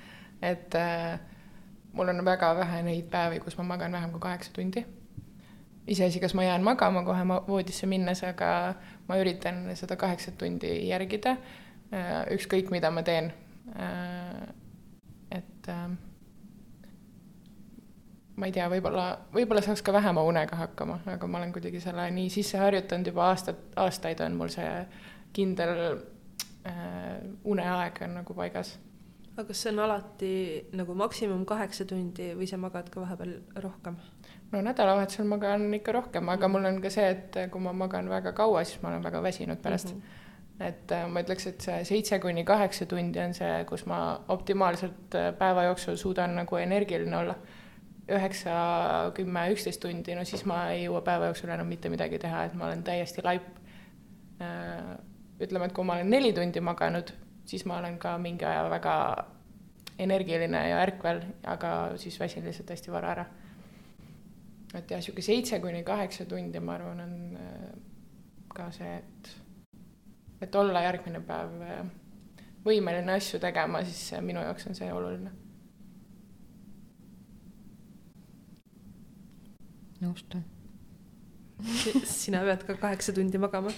et 0.42 0.76
äh, 0.76 1.20
mul 1.94 2.10
on 2.10 2.26
väga 2.26 2.56
vähe 2.56 2.82
neid 2.84 3.10
päevi, 3.12 3.40
kus 3.40 3.58
ma 3.58 3.64
magan 3.64 3.92
vähem 3.92 4.12
kui 4.12 4.20
kaheksa 4.20 4.52
tundi. 4.54 4.86
iseasi, 5.88 6.20
kas 6.20 6.34
ma 6.34 6.44
jään 6.44 6.64
magama 6.64 7.04
kohe 7.04 7.28
voodisse 7.48 7.88
minnes, 7.88 8.24
aga 8.24 8.74
ma 9.08 9.18
üritan 9.20 9.76
seda 9.76 9.96
kaheksat 9.96 10.38
tundi 10.38 10.88
järgida 10.88 11.38
äh,. 11.94 12.26
ükskõik, 12.32 12.72
mida 12.72 12.92
ma 12.92 13.04
teen 13.04 13.34
äh,. 13.76 14.48
et 15.32 15.70
äh, 15.70 15.90
ma 18.36 18.50
ei 18.50 18.54
tea, 18.56 18.66
võib-olla, 18.70 19.06
võib-olla 19.34 19.62
saaks 19.62 19.84
ka 19.86 19.94
vähema 19.94 20.24
unega 20.26 20.58
hakkama, 20.58 21.00
aga 21.14 21.28
ma 21.28 21.42
olen 21.42 21.54
kuidagi 21.54 21.82
selle 21.84 22.08
nii 22.16 22.32
sisse 22.34 22.58
harjutanud 22.58 23.12
juba 23.12 23.28
aastad, 23.30 23.60
aastaid 23.76 24.24
on 24.26 24.38
mul 24.40 24.50
see 24.54 24.72
kindel 25.34 25.76
äh, 26.66 27.20
uneaeg 27.44 28.02
on 28.08 28.18
nagu 28.22 28.38
paigas. 28.38 28.78
Aga 29.34 29.48
kas 29.50 29.64
see 29.64 29.72
on 29.74 29.80
alati 29.80 30.34
nagu 30.78 30.96
maksimum 30.98 31.46
kaheksa 31.50 31.86
tundi 31.90 32.34
või 32.38 32.48
sa 32.50 32.60
magad 32.62 32.90
ka 32.94 33.02
vahepeal 33.02 33.34
rohkem? 33.66 33.98
no 34.52 34.62
nädalavahetusel 34.62 35.26
magan 35.26 35.66
ikka 35.74 35.96
rohkem, 35.96 36.30
aga 36.30 36.50
mul 36.52 36.68
on 36.70 36.82
ka 36.82 36.92
see, 36.94 37.08
et 37.16 37.40
kui 37.52 37.62
ma 37.62 37.74
magan 37.74 38.10
väga 38.10 38.36
kaua, 38.38 38.62
siis 38.68 38.82
ma 38.84 38.92
olen 38.92 39.04
väga 39.04 39.24
väsinud 39.24 39.62
pärast 39.64 39.96
mm. 39.96 40.02
-hmm. 40.02 40.68
et 40.68 40.92
äh, 40.92 41.08
ma 41.10 41.24
ütleks, 41.26 41.48
et 41.50 41.62
see 41.62 41.84
seitse 41.90 42.20
kuni 42.20 42.44
kaheksa 42.46 42.86
tundi 42.86 43.20
on 43.20 43.34
see, 43.34 43.66
kus 43.66 43.86
ma 43.86 44.00
optimaalselt 44.28 45.16
äh, 45.16 45.34
päeva 45.38 45.64
jooksul 45.64 45.96
suudan 45.96 46.36
nagu 46.36 46.56
energiline 46.56 47.18
olla 47.18 47.36
üheksa, 48.10 48.54
kümme, 49.16 49.48
üksteist 49.52 49.82
tundi, 49.82 50.16
no 50.16 50.24
siis 50.28 50.46
ma 50.46 50.70
ei 50.76 50.84
jõua 50.86 51.02
päeva 51.02 51.32
jooksul 51.32 51.50
enam 51.50 51.68
mitte 51.68 51.90
midagi 51.90 52.20
teha, 52.20 52.44
et 52.44 52.54
ma 52.54 52.66
olen 52.66 52.84
täiesti 52.84 53.24
laip. 53.24 53.46
Äh, 54.42 54.98
ütleme, 55.40 55.66
et 55.66 55.74
kui 55.74 55.86
ma 55.88 55.94
olen 55.94 56.10
neli 56.10 56.34
tundi 56.34 56.60
maganud, 56.60 57.14
siis 57.46 57.66
ma 57.66 57.78
olen 57.78 57.98
ka 58.00 58.18
mingi 58.18 58.46
aja 58.46 58.66
väga 58.70 58.96
energiline 60.00 60.62
ja 60.70 60.82
ärkvel, 60.82 61.22
aga 61.46 61.72
siis 62.02 62.20
väsin 62.20 62.46
lihtsalt 62.46 62.70
hästi 62.70 62.92
vara 62.92 63.12
ära. 63.12 63.26
et 64.74 64.92
jah, 64.92 65.02
sihuke 65.02 65.22
seitse 65.22 65.60
kuni 65.62 65.84
kaheksa 65.84 66.26
tundi, 66.26 66.60
ma 66.60 66.74
arvan, 66.74 67.00
on 67.00 67.38
äh, 67.38 67.68
ka 68.56 68.72
see, 68.74 68.96
et, 68.98 69.30
et 70.42 70.56
olla 70.56 70.82
järgmine 70.82 71.22
päev 71.22 71.62
äh, 71.62 71.86
võimeline 72.66 73.14
asju 73.14 73.40
tegema, 73.40 73.84
siis 73.86 74.22
minu 74.22 74.42
jaoks 74.42 74.68
on 74.68 74.76
see 74.76 74.90
oluline 74.94 75.32
nõustun 80.04 80.44
sina 82.04 82.42
pead 82.44 82.66
ka 82.68 82.76
kaheksa 82.80 83.14
tundi 83.16 83.40
magama? 83.40 83.72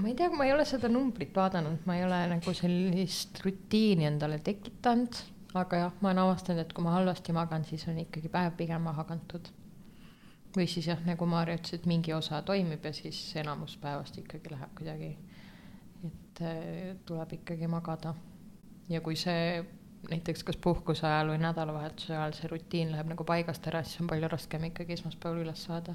Ma 0.00 0.08
ei 0.08 0.14
tea, 0.14 0.30
ma 0.32 0.46
ei 0.46 0.52
ole 0.54 0.64
seda 0.68 0.88
numbrit 0.88 1.34
vaadanud, 1.36 1.84
ma 1.86 1.96
ei 1.98 2.04
ole 2.06 2.20
nagu 2.34 2.54
sellist 2.56 3.40
rutiini 3.44 4.08
endale 4.08 4.40
tekitanud, 4.44 5.18
aga 5.60 5.82
jah, 5.84 5.96
ma 6.00 6.10
olen 6.10 6.22
avastanud, 6.24 6.62
et 6.64 6.74
kui 6.76 6.84
ma 6.86 6.94
halvasti 6.96 7.34
magan, 7.36 7.64
siis 7.68 7.86
on 7.90 7.98
ikkagi 8.02 8.30
päev 8.32 8.54
pigem 8.58 8.86
maha 8.88 9.04
kantud. 9.08 9.50
või 10.56 10.66
siis 10.66 10.88
jah, 10.88 10.98
nagu 11.06 11.26
Maarja 11.30 11.54
ütles, 11.60 11.76
et 11.76 11.84
mingi 11.86 12.10
osa 12.10 12.40
toimib 12.42 12.82
ja 12.84 12.90
siis 12.92 13.18
enamus 13.38 13.76
päevast 13.78 14.16
ikkagi 14.18 14.50
läheb 14.50 14.72
kuidagi, 14.78 15.10
et 16.08 16.40
äh, 16.42 16.96
tuleb 17.06 17.36
ikkagi 17.38 17.68
magada. 17.70 18.14
ja 18.88 19.00
kui 19.00 19.14
see 19.16 19.62
näiteks 20.08 20.42
kas 20.44 20.56
puhkuse 20.56 21.06
ajal 21.06 21.34
või 21.34 21.40
nädalavahetuse 21.42 22.16
ajal 22.16 22.34
see 22.34 22.50
rutiin 22.50 22.90
läheb 22.92 23.12
nagu 23.12 23.24
paigast 23.24 23.66
ära, 23.68 23.82
siis 23.84 24.00
on 24.02 24.08
palju 24.10 24.30
raskem 24.32 24.64
ikkagi 24.70 24.96
esmaspäeval 24.96 25.44
üles 25.44 25.64
saada. 25.68 25.94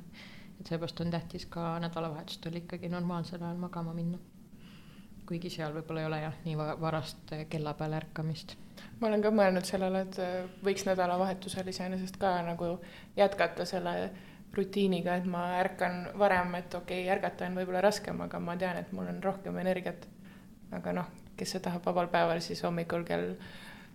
Et 0.59 0.67
seepärast 0.67 1.01
on 1.01 1.11
tähtis 1.11 1.45
ka 1.45 1.79
nädalavahetustel 1.79 2.55
ikkagi 2.61 2.89
normaalsel 2.89 3.43
ajal 3.43 3.57
magama 3.57 3.93
minna. 3.93 4.17
kuigi 5.25 5.49
seal 5.49 5.73
võib-olla 5.73 6.01
ei 6.03 6.05
ole 6.05 6.19
jah, 6.21 6.35
nii 6.45 6.57
varast 6.57 7.33
kella 7.49 7.73
peale 7.73 7.97
ärkamist. 7.97 8.55
ma 8.99 9.07
olen 9.07 9.21
ka 9.21 9.31
mõelnud 9.31 9.65
sellele, 9.65 10.05
et 10.07 10.19
äh, 10.19 10.37
võiks 10.63 10.85
nädalavahetusel 10.85 11.67
iseenesest 11.67 12.17
ka 12.21 12.41
nagu 12.45 12.77
jätkata 13.17 13.65
selle 13.65 14.11
rutiiniga, 14.55 15.15
et 15.15 15.25
ma 15.25 15.45
ärkan 15.59 16.09
varem, 16.19 16.55
et 16.55 16.73
okei 16.73 17.03
okay,, 17.03 17.13
ärgata 17.17 17.47
on 17.49 17.57
võib-olla 17.59 17.81
raskem, 17.83 18.21
aga 18.21 18.39
ma 18.39 18.55
tean, 18.57 18.77
et 18.79 18.91
mul 18.95 19.09
on 19.11 19.23
rohkem 19.23 19.57
energiat. 19.57 20.07
aga 20.71 20.93
noh, 20.93 21.09
kes 21.37 21.55
see 21.55 21.63
tahab 21.63 21.85
vabal 21.85 22.07
päeval 22.11 22.41
siis 22.43 22.63
hommikul 22.63 23.03
kell 23.07 23.35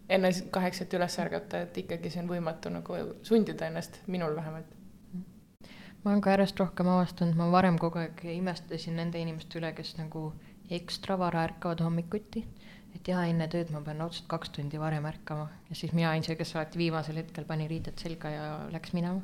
enne 0.08 0.30
kaheksat 0.50 0.94
üles 0.98 1.16
ärgata, 1.22 1.64
et 1.64 1.78
ikkagi 1.84 2.10
see 2.10 2.22
on 2.22 2.30
võimatu 2.30 2.72
nagu 2.72 2.98
sundida 3.26 3.68
ennast, 3.70 4.00
minul 4.06 4.36
vähemalt. 4.36 4.79
Ma 6.04 6.10
olen 6.10 6.22
ka 6.24 6.34
järjest 6.34 6.60
rohkem 6.60 6.88
avastanud, 6.88 7.36
ma 7.36 7.50
varem 7.52 7.78
kogu 7.78 8.00
aeg 8.02 8.24
imestasin 8.32 8.96
nende 8.96 9.20
inimeste 9.20 9.60
üle, 9.60 9.72
kes 9.76 9.94
nagu 9.98 10.30
ekstra 10.70 11.18
vara 11.18 11.44
ärkavad 11.48 11.82
hommikuti. 11.84 12.44
et 12.94 13.08
jaa, 13.08 13.22
enne 13.30 13.46
tööd 13.48 13.68
ma 13.70 13.80
pean 13.86 14.00
otseselt 14.02 14.26
kaks 14.28 14.50
tundi 14.56 14.78
varem 14.80 15.04
ärkama 15.06 15.44
ja 15.68 15.76
siis 15.78 15.92
mina 15.94 16.10
olin 16.10 16.24
see, 16.26 16.34
kes 16.36 16.56
alati 16.56 16.78
viimasel 16.78 17.20
hetkel 17.22 17.44
pani 17.46 17.68
riided 17.70 17.98
selga 18.02 18.30
ja 18.34 18.44
läks 18.72 18.92
minema. 18.92 19.22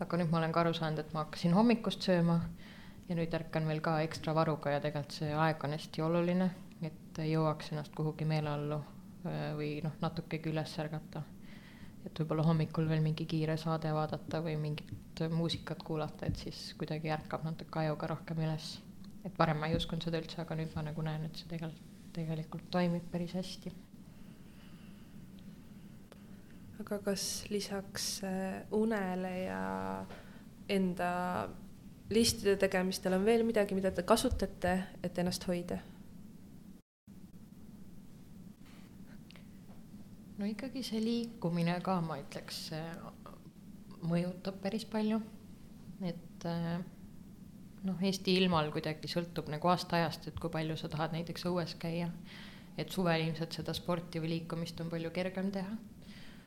aga 0.00 0.20
nüüd 0.20 0.30
ma 0.30 0.38
olen 0.38 0.52
ka 0.52 0.60
aru 0.60 0.74
saanud, 0.76 0.98
et 0.98 1.12
ma 1.14 1.24
hakkasin 1.24 1.56
hommikust 1.56 2.04
sööma 2.04 2.40
ja 3.08 3.16
nüüd 3.16 3.34
ärkan 3.40 3.68
veel 3.68 3.80
ka 3.80 4.00
ekstra 4.04 4.34
varuga 4.34 4.76
ja 4.76 4.80
tegelikult 4.80 5.16
see 5.22 5.32
aeg 5.32 5.64
on 5.64 5.76
hästi 5.78 6.02
oluline, 6.02 6.50
et 6.82 7.22
jõuaks 7.24 7.72
ennast 7.72 7.94
kuhugi 7.96 8.28
meeleollu 8.28 8.82
Äh, 9.20 9.50
või 9.52 9.70
noh, 9.84 9.92
natukegi 10.00 10.48
üles 10.48 10.72
ärgata. 10.80 11.22
Et 12.06 12.20
võib-olla 12.20 12.44
hommikul 12.46 12.88
veel 12.88 13.02
mingi 13.04 13.26
kiire 13.28 13.56
saade 13.60 13.92
vaadata 13.94 14.40
või 14.44 14.56
mingit 14.60 15.22
muusikat 15.34 15.82
kuulata, 15.84 16.26
et 16.26 16.40
siis 16.40 16.70
kuidagi 16.80 17.12
ärkab 17.12 17.44
natuke 17.44 17.82
ajuga 17.82 18.14
rohkem 18.14 18.40
üles. 18.46 18.78
et 19.24 19.38
varem 19.38 19.58
ma 19.60 19.68
ei 19.68 19.76
uskunud 19.76 20.02
seda 20.02 20.20
üldse, 20.20 20.40
aga 20.40 20.56
nüüd 20.56 20.72
ma 20.74 20.82
nagu 20.86 21.02
näen, 21.04 21.26
et 21.28 21.36
see 21.36 21.48
tegelikult, 21.48 21.88
tegelikult 22.16 22.70
toimib 22.72 23.10
päris 23.12 23.34
hästi. 23.36 23.72
aga 26.80 26.98
kas 27.04 27.44
lisaks 27.50 28.22
äh, 28.24 28.62
unele 28.72 29.34
ja 29.44 29.60
enda 30.68 31.10
listide 32.10 32.56
tegemistel 32.56 33.14
on 33.18 33.24
veel 33.24 33.44
midagi, 33.44 33.76
mida 33.76 33.92
te 33.92 34.02
kasutate, 34.02 34.76
et 35.04 35.18
ennast 35.18 35.44
hoida? 35.46 35.82
No 40.40 40.48
ikkagi 40.48 40.82
see 40.86 41.02
liikumine 41.04 41.74
ka, 41.84 41.98
ma 42.04 42.16
ütleks, 42.22 42.70
mõjutab 44.08 44.60
päris 44.62 44.86
palju. 44.88 45.20
et 46.00 46.46
eh, 46.48 46.78
noh, 47.84 48.00
Eesti 48.08 48.38
ilmal 48.40 48.70
kuidagi 48.72 49.10
sõltub 49.12 49.50
nagu 49.52 49.68
aastaajast, 49.68 50.30
et 50.30 50.40
kui 50.40 50.52
palju 50.52 50.78
sa 50.80 50.88
tahad 50.88 51.12
näiteks 51.16 51.44
õues 51.50 51.76
käia. 51.82 52.08
et 52.78 52.88
suvel 52.88 53.26
ilmselt 53.26 53.52
seda 53.52 53.74
sporti 53.76 54.20
või 54.22 54.30
liikumist 54.36 54.80
on 54.80 54.88
palju 54.88 55.10
kergem 55.12 55.50
teha. 55.52 55.76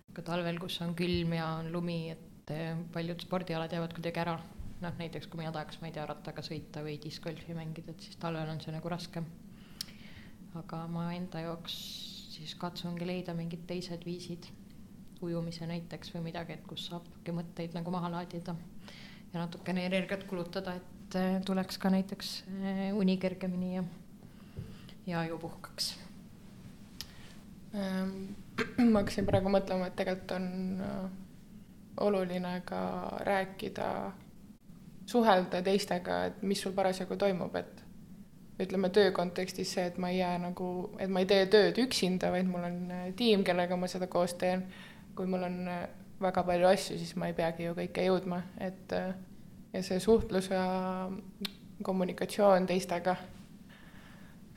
aga 0.09 0.25
talvel, 0.25 0.57
kus 0.59 0.79
on 0.81 0.95
külm 0.95 1.37
ja 1.37 1.51
on 1.59 1.71
lumi, 1.71 2.09
et 2.15 2.49
eh, 2.55 2.73
paljud 2.93 3.21
spordialad 3.21 3.71
jäävad 3.71 3.93
kuidagi 3.93 4.23
ära. 4.25 4.39
noh, 4.81 4.97
näiteks 4.97 5.27
kui 5.27 5.37
mina 5.43 5.51
tahaks, 5.51 5.77
ma 5.81 5.91
ei 5.91 5.93
tea, 5.93 6.07
rattaga 6.09 6.41
sõita 6.41 6.81
või 6.81 6.97
diskgolfi 6.97 7.53
mängida, 7.53 7.93
et 7.93 8.01
siis 8.01 8.17
talvel 8.17 8.49
on 8.49 8.59
see 8.59 8.73
nagu 8.73 8.89
raskem. 8.89 9.29
aga 10.57 10.87
ma 10.87 11.11
enda 11.13 11.45
jaoks 11.45 12.12
siis 12.33 12.55
katsungi 12.59 13.07
leida 13.07 13.35
mingid 13.37 13.65
teised 13.69 14.05
viisid, 14.07 14.47
ujumise 15.23 15.67
näiteks 15.69 16.13
või 16.15 16.27
midagi, 16.29 16.57
et 16.57 16.63
kus 16.67 16.87
saabki 16.89 17.35
mõtteid 17.35 17.75
nagu 17.77 17.93
maha 17.93 18.09
laadida 18.17 18.55
ja 19.33 19.43
natukene 19.43 19.85
energiat 19.87 20.25
kulutada, 20.29 20.75
et 20.79 21.19
tuleks 21.45 21.77
ka 21.77 21.91
näiteks 21.93 22.33
uni 22.97 23.17
kergemini 23.21 23.75
ja, 23.75 23.83
ja 25.07 25.21
aju 25.21 25.37
puhkaks. 25.45 25.93
Ähm, 27.73 28.35
ma 28.91 29.01
hakkasin 29.01 29.25
praegu 29.25 29.49
mõtlema, 29.53 29.89
et 29.89 29.95
tegelikult 29.97 30.35
on 30.35 30.49
äh, 30.85 31.05
oluline 32.05 32.59
ka 32.65 32.81
rääkida, 33.25 33.87
suhelda 35.09 35.61
teistega, 35.65 36.19
et 36.29 36.43
mis 36.45 36.61
sul 36.61 36.75
parasjagu 36.77 37.17
toimub, 37.17 37.55
et 37.57 37.72
ütleme 38.65 38.89
töö 38.93 39.11
kontekstis 39.15 39.73
see, 39.75 39.85
et 39.91 39.99
ma 40.01 40.11
ei 40.13 40.19
jää 40.19 40.37
nagu, 40.45 40.69
et 40.99 41.11
ma 41.11 41.23
ei 41.23 41.29
tee 41.29 41.45
tööd 41.51 41.79
üksinda, 41.83 42.31
vaid 42.33 42.49
mul 42.49 42.65
on 42.67 42.79
äh, 42.91 43.05
tiim, 43.19 43.43
kellega 43.47 43.77
ma 43.79 43.89
seda 43.91 44.09
koos 44.11 44.37
teen. 44.39 44.65
kui 45.15 45.29
mul 45.29 45.43
on 45.45 45.59
äh, 45.69 45.83
väga 46.21 46.43
palju 46.47 46.67
asju, 46.67 46.97
siis 46.97 47.15
ma 47.19 47.29
ei 47.29 47.37
peagi 47.37 47.67
ju 47.67 47.75
kõike 47.77 48.07
jõudma, 48.07 48.41
et 48.63 48.93
ja 49.73 49.81
see 49.83 49.99
suhtlus 49.99 50.49
ja 50.49 50.63
kommunikatsioon 51.83 52.67
teistega 52.69 53.17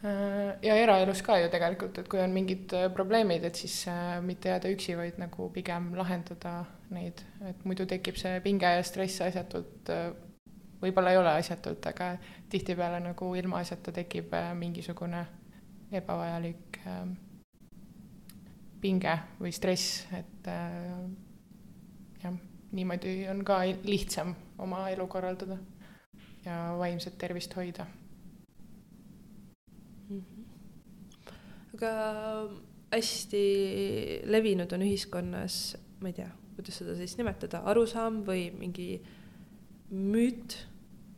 Äh, 0.06 0.56
ja 0.62 0.76
eraelus 0.76 1.22
ka 1.24 1.38
ju 1.40 1.48
tegelikult, 1.50 1.96
et 1.98 2.08
kui 2.10 2.20
on 2.20 2.34
mingid 2.34 2.72
äh, 2.76 2.86
probleemid, 2.92 3.46
et 3.48 3.56
siis 3.56 3.78
äh, 3.88 4.18
mitte 4.22 4.52
jääda 4.52 4.70
üksi, 4.74 4.92
vaid 4.98 5.16
nagu 5.18 5.48
pigem 5.54 5.88
lahendada 5.96 6.58
neid, 6.92 7.22
et 7.48 7.64
muidu 7.64 7.86
tekib 7.88 8.18
see 8.20 8.36
pinge 8.44 8.68
ja 8.76 8.82
stress 8.86 9.24
asjatult, 9.24 9.90
võib-olla 10.82 11.12
ei 11.12 11.20
ole 11.20 11.32
asjatult, 11.38 11.86
aga 11.88 12.12
tihtipeale 12.52 13.00
nagu 13.00 13.34
ilmaasjata 13.34 13.92
tekib 13.96 14.34
mingisugune 14.58 15.22
ebavajalik 15.92 16.80
pinge 18.80 19.14
või 19.40 19.52
stress, 19.54 20.04
et 20.14 20.50
jah, 22.22 22.36
niimoodi 22.76 23.14
on 23.32 23.40
ka 23.46 23.62
lihtsam 23.86 24.34
oma 24.62 24.88
elu 24.92 25.06
korraldada 25.08 25.56
ja 26.44 26.74
vaimset 26.78 27.16
tervist 27.18 27.56
hoida. 27.56 27.86
Aga 31.76 31.92
hästi 32.92 33.44
levinud 34.30 34.72
on 34.72 34.84
ühiskonnas, 34.86 35.76
ma 36.00 36.12
ei 36.12 36.16
tea, 36.20 36.30
kuidas 36.56 36.78
seda 36.80 36.94
siis 36.96 37.16
nimetada, 37.18 37.64
arusaam 37.68 38.22
või 38.28 38.48
mingi 38.56 39.00
müüt, 39.90 40.56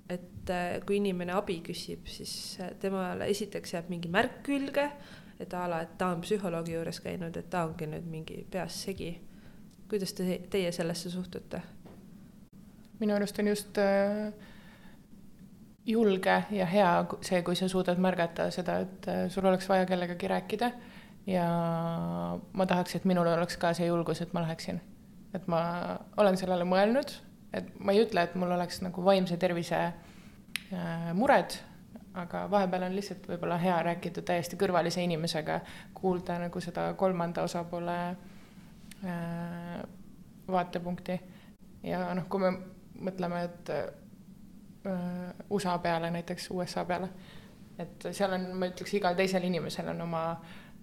et 0.09 0.51
äh, 0.51 0.81
kui 0.87 0.99
inimene 0.99 1.33
abi 1.37 1.61
küsib, 1.65 2.09
siis 2.09 2.33
äh, 2.61 2.75
temale 2.81 3.29
esiteks 3.33 3.75
jääb 3.75 3.89
mingi 3.93 4.11
märk 4.13 4.43
külge, 4.47 4.91
et 5.39 5.55
a 5.55 5.65
la, 5.71 5.83
et 5.87 5.97
ta 5.99 6.13
on 6.15 6.23
psühholoogi 6.25 6.75
juures 6.75 7.01
käinud, 7.05 7.37
et 7.37 7.51
ta 7.51 7.65
ongi 7.69 7.89
nüüd 7.89 8.07
mingi 8.11 8.45
peas 8.51 8.83
segi. 8.85 9.17
kuidas 9.89 10.13
te, 10.13 10.41
teie 10.51 10.73
sellesse 10.73 11.11
suhtute? 11.11 11.63
minu 13.01 13.15
arust 13.15 13.39
on 13.39 13.47
just 13.47 13.79
äh, 13.79 14.33
julge 15.87 16.43
ja 16.51 16.67
hea 16.67 16.91
see, 17.23 17.43
kui 17.43 17.57
sa 17.57 17.69
suudad 17.69 18.01
märgata 18.03 18.51
seda, 18.55 18.81
et 18.85 19.09
äh, 19.09 19.25
sul 19.33 19.47
oleks 19.47 19.69
vaja 19.69 19.87
kellegagi 19.87 20.29
rääkida. 20.29 20.71
ja 21.27 21.47
ma 22.53 22.67
tahaks, 22.67 22.95
et 22.97 23.05
minul 23.05 23.27
oleks 23.27 23.57
ka 23.57 23.73
see 23.77 23.87
julgus, 23.87 24.21
et 24.23 24.33
ma 24.33 24.43
läheksin. 24.43 24.81
et 25.35 25.47
ma 25.47 25.63
olen 26.17 26.37
sellele 26.37 26.65
mõelnud, 26.65 27.13
et 27.53 27.73
ma 27.81 27.95
ei 27.95 28.03
ütle, 28.05 28.23
et 28.23 28.35
mul 28.39 28.53
oleks 28.57 28.83
nagu 28.85 29.05
vaimse 29.05 29.37
tervise 29.37 29.81
äh, 29.85 31.13
mured, 31.15 31.59
aga 32.19 32.47
vahepeal 32.51 32.89
on 32.89 32.97
lihtsalt 32.97 33.29
võib-olla 33.31 33.61
hea 33.63 33.77
rääkida 33.91 34.25
täiesti 34.27 34.59
kõrvalise 34.59 35.05
inimesega, 35.05 35.61
kuulda 35.95 36.39
nagu 36.43 36.61
seda 36.61 36.91
kolmanda 36.99 37.45
osapoole 37.47 37.99
äh, 39.05 39.79
vaatepunkti. 40.49 41.21
ja 41.83 42.05
noh, 42.15 42.29
kui 42.29 42.43
me 42.43 42.53
mõtleme, 42.99 43.45
et 43.45 43.73
Äh, 44.87 45.35
USA 45.51 45.79
peale, 45.79 46.11
näiteks 46.11 46.51
USA 46.51 46.85
peale. 46.85 47.09
et 47.79 48.09
seal 48.11 48.33
on, 48.35 48.45
ma 48.59 48.67
ütleks, 48.67 48.91
igal 48.99 49.15
teisel 49.15 49.45
inimesel 49.47 49.87
on 49.93 50.01
oma 50.03 50.23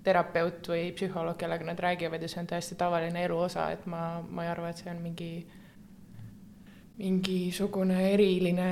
terapeut 0.04 0.68
või 0.72 0.94
psühholoog, 0.96 1.36
kellega 1.40 1.66
nad 1.68 1.80
räägivad 1.84 2.22
ja 2.24 2.30
see 2.32 2.40
on 2.40 2.48
täiesti 2.48 2.76
tavaline 2.80 3.24
elu 3.26 3.40
osa, 3.48 3.66
et 3.76 3.84
ma, 3.92 4.22
ma 4.30 4.46
ei 4.46 4.52
arva, 4.52 4.70
et 4.72 4.80
see 4.80 4.92
on 4.92 5.02
mingi 5.04 5.30
mingisugune 6.96 7.98
eriline 8.14 8.68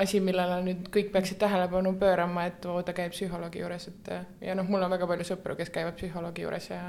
asi, 0.00 0.22
millele 0.24 0.60
nüüd 0.64 0.86
kõik 0.94 1.10
peaksid 1.12 1.36
tähelepanu 1.42 1.92
pöörama, 2.00 2.46
et 2.48 2.64
oo, 2.64 2.78
ta 2.82 2.94
käib 2.96 3.12
psühholoogi 3.12 3.60
juures, 3.60 3.88
et 3.90 4.12
ja 4.40 4.56
noh, 4.56 4.68
mul 4.68 4.86
on 4.86 4.94
väga 4.94 5.08
palju 5.10 5.26
sõpru, 5.34 5.56
kes 5.58 5.72
käivad 5.74 5.98
psühholoogi 6.00 6.46
juures 6.46 6.70
ja 6.72 6.80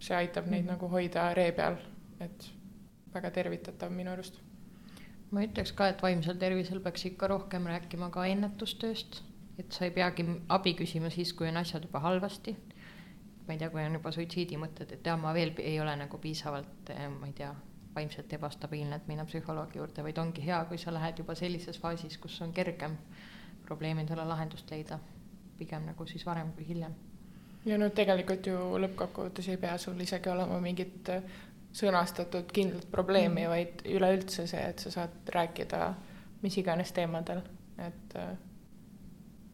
see 0.00 0.16
aitab 0.16 0.48
neid 0.48 0.64
mm. 0.64 0.72
nagu 0.72 0.88
hoida 0.92 1.30
ree 1.36 1.52
peal, 1.52 1.76
et 2.24 2.48
väga 3.12 3.34
tervitatav 3.36 3.92
minu 3.92 4.14
arust 4.14 4.40
ma 5.30 5.44
ütleks 5.46 5.72
ka, 5.76 5.90
et 5.90 6.02
vaimsel 6.02 6.38
tervisel 6.40 6.80
peaks 6.82 7.06
ikka 7.10 7.28
rohkem 7.30 7.68
rääkima 7.70 8.10
ka 8.14 8.26
ennetustööst, 8.30 9.22
et 9.60 9.72
sa 9.72 9.86
ei 9.86 9.94
peagi 9.94 10.26
abi 10.50 10.74
küsima 10.78 11.10
siis, 11.14 11.32
kui 11.36 11.48
on 11.50 11.60
asjad 11.60 11.86
juba 11.86 12.02
halvasti. 12.06 12.56
ma 13.46 13.54
ei 13.54 13.58
tea, 13.58 13.70
kui 13.70 13.82
on 13.82 13.96
juba 13.96 14.12
suitsiidimõtted, 14.14 14.92
et 14.94 15.06
jaa, 15.06 15.16
ma 15.18 15.32
veel 15.34 15.50
ei 15.58 15.80
ole 15.82 15.96
nagu 15.98 16.18
piisavalt, 16.22 16.90
eh, 16.94 17.08
ma 17.10 17.26
ei 17.26 17.32
tea, 17.34 17.50
vaimselt 17.94 18.32
ebastabiilne, 18.32 18.96
et 18.96 19.06
minna 19.10 19.24
psühholoogi 19.26 19.78
juurde, 19.78 20.02
vaid 20.06 20.18
ongi 20.18 20.44
hea, 20.46 20.64
kui 20.68 20.78
sa 20.78 20.94
lähed 20.94 21.18
juba 21.18 21.34
sellises 21.34 21.78
faasis, 21.80 22.18
kus 22.18 22.40
on 22.42 22.52
kergem 22.52 22.96
probleemidele 23.66 24.24
lahendust 24.24 24.70
leida, 24.70 24.98
pigem 25.58 25.86
nagu 25.90 26.06
siis 26.06 26.26
varem 26.26 26.52
kui 26.56 26.66
hiljem. 26.68 26.94
Ja 27.66 27.76
no 27.78 27.90
tegelikult 27.92 28.46
ju 28.46 28.58
lõppkokkuvõttes 28.80 29.50
ei 29.52 29.58
pea 29.60 29.76
sul 29.78 29.98
isegi 30.00 30.30
olema 30.32 30.60
mingit 30.64 31.10
sõnastatud 31.76 32.48
kindlat 32.54 32.86
probleemi 32.90 33.44
mm, 33.44 33.50
vaid 33.50 33.82
üleüldse 33.96 34.46
see, 34.48 34.62
et 34.72 34.80
sa 34.82 34.90
saad 34.94 35.34
rääkida 35.34 35.82
mis 36.42 36.56
iganes 36.58 36.92
teemadel, 36.96 37.42
et 37.78 38.16
äh, 38.16 38.36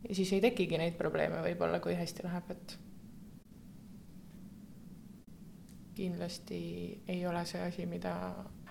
ja 0.09 0.15
siis 0.15 0.33
ei 0.33 0.41
tekigi 0.45 0.79
neid 0.79 0.95
probleeme 0.99 1.43
võib-olla, 1.45 1.81
kui 1.83 1.97
hästi 1.99 2.27
läheb, 2.27 2.51
et 2.55 2.77
kindlasti 5.97 6.59
ei 7.09 7.27
ole 7.27 7.45
see 7.49 7.63
asi, 7.65 7.87
mida 7.89 8.15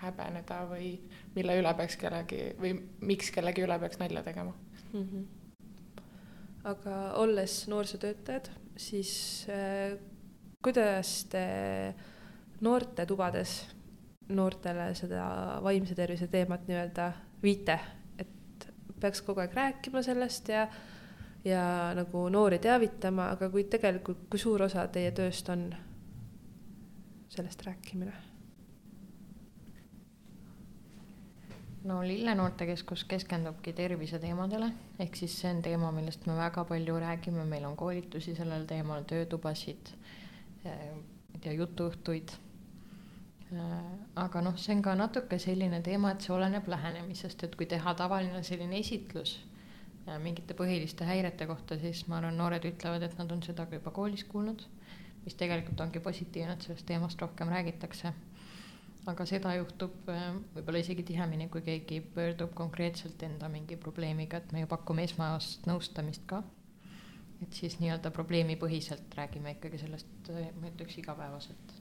häbeneda 0.01 0.61
või 0.69 0.91
mille 1.35 1.59
üle 1.59 1.73
peaks 1.77 1.97
kellegi 1.99 2.41
või 2.59 2.75
miks 3.01 3.31
kellegi 3.35 3.63
üle 3.65 3.79
peaks 3.81 3.99
nalja 4.01 4.23
tegema 4.23 4.53
mm. 4.93 5.05
-hmm. 5.05 5.23
aga 6.71 6.97
olles 7.21 7.63
noorsootöötajad, 7.71 8.51
siis 8.77 9.13
äh, 9.49 9.97
kuidas 10.61 11.23
te 11.31 11.45
noortetubades 12.61 13.57
noortele 14.33 14.89
seda 14.97 15.25
vaimse 15.63 15.95
tervise 15.95 16.27
teemat 16.27 16.67
nii-öelda 16.67 17.09
viite, 17.43 17.77
et 18.17 18.67
peaks 19.01 19.21
kogu 19.25 19.43
aeg 19.43 19.53
rääkima 19.53 20.01
sellest 20.05 20.49
ja, 20.49 20.65
ja 21.45 21.65
nagu 21.97 22.25
noori 22.33 22.59
teavitama, 22.63 23.29
aga 23.35 23.49
kui 23.53 23.67
tegelikult, 23.69 24.25
kui 24.29 24.41
suur 24.41 24.65
osa 24.65 24.87
teie 24.87 25.11
tööst 25.15 25.49
on 25.53 25.67
sellest 27.35 27.65
rääkimine? 27.67 28.13
no 31.85 32.01
Lille 32.01 32.33
Noortekeskus 32.35 33.03
keskendubki 33.05 33.73
terviseteemadele, 33.77 34.71
ehk 34.99 35.19
siis 35.19 35.35
see 35.41 35.51
on 35.53 35.59
teema, 35.61 35.91
millest 35.93 36.25
me 36.25 36.33
väga 36.37 36.63
palju 36.65 36.95
räägime, 36.99 37.43
meil 37.45 37.67
on 37.67 37.75
koolitusi 37.77 38.33
sellel 38.35 38.65
teemal, 38.65 39.05
töötubasid, 39.05 39.91
eh, 40.65 40.95
tea, 41.45 41.53
jutuõhtuid. 41.59 42.33
Äh, 43.53 43.73
aga 44.19 44.41
noh, 44.41 44.55
see 44.57 44.73
on 44.75 44.81
ka 44.85 44.95
natuke 44.97 45.37
selline 45.41 45.81
teema, 45.85 46.15
et 46.15 46.25
see 46.25 46.33
oleneb 46.33 46.67
lähenemisest, 46.71 47.45
et 47.45 47.57
kui 47.57 47.67
teha 47.69 47.93
tavaline 47.97 48.41
selline 48.43 48.79
esitlus 48.81 49.37
äh, 50.07 50.17
mingite 50.21 50.57
põhiliste 50.57 51.05
häirete 51.07 51.47
kohta, 51.49 51.77
siis 51.81 52.05
ma 52.09 52.19
arvan, 52.19 52.39
noored 52.41 52.65
ütlevad, 52.71 53.05
et 53.05 53.17
nad 53.21 53.31
on 53.31 53.43
seda 53.45 53.67
ka 53.69 53.77
juba 53.77 53.93
koolis 53.93 54.25
kuulnud, 54.31 54.65
mis 55.25 55.35
tegelikult 55.35 55.81
ongi 55.81 55.99
positiivne, 55.99 56.53
et 56.53 56.65
sellest 56.65 56.85
teemast 56.85 57.21
rohkem 57.21 57.49
räägitakse. 57.49 58.13
aga 59.05 59.25
seda 59.29 59.51
juhtub 59.53 60.09
äh, 60.09 60.33
võib-olla 60.55 60.81
isegi 60.81 61.03
tihemini, 61.05 61.47
kui 61.53 61.61
keegi 61.61 61.99
pöördub 62.01 62.55
konkreetselt 62.57 63.23
enda 63.23 63.49
mingi 63.49 63.77
probleemiga, 63.77 64.37
et 64.37 64.51
me 64.51 64.63
ju 64.63 64.67
pakume 64.67 65.03
esmast 65.05 65.67
nõustamist 65.69 66.25
ka. 66.25 66.43
et 67.43 67.53
siis 67.53 67.79
nii-öelda 67.79 68.11
probleemipõhiselt 68.11 69.17
räägime 69.17 69.57
ikkagi 69.57 69.77
sellest, 69.77 70.31
ma 70.59 70.71
ütleks 70.71 70.97
igapäevaselt 70.97 71.75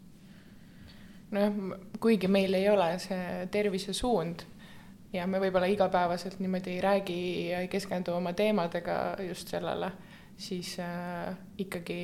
nojah, 1.35 1.79
kuigi 2.01 2.29
meil 2.29 2.55
ei 2.55 2.69
ole 2.69 2.89
see 3.03 3.47
tervisesuund 3.53 4.45
ja 5.15 5.27
me 5.31 5.41
võib-olla 5.43 5.69
igapäevaselt 5.71 6.41
niimoodi 6.43 6.77
ei 6.77 6.81
räägi 6.85 7.19
ja 7.51 7.63
ei 7.65 7.69
keskendu 7.73 8.15
oma 8.17 8.33
teemadega 8.37 9.17
just 9.29 9.53
sellele, 9.53 9.93
siis 10.37 10.75
äh, 10.83 11.35
ikkagi 11.59 12.01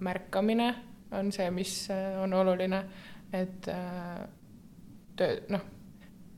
märkamine 0.00 0.74
on 1.16 1.32
see, 1.32 1.50
mis 1.50 1.88
äh, 1.90 2.16
on 2.22 2.34
oluline, 2.34 2.82
et 3.32 3.68
äh, 3.68 4.22
töö, 5.16 5.40
noh, 5.48 5.66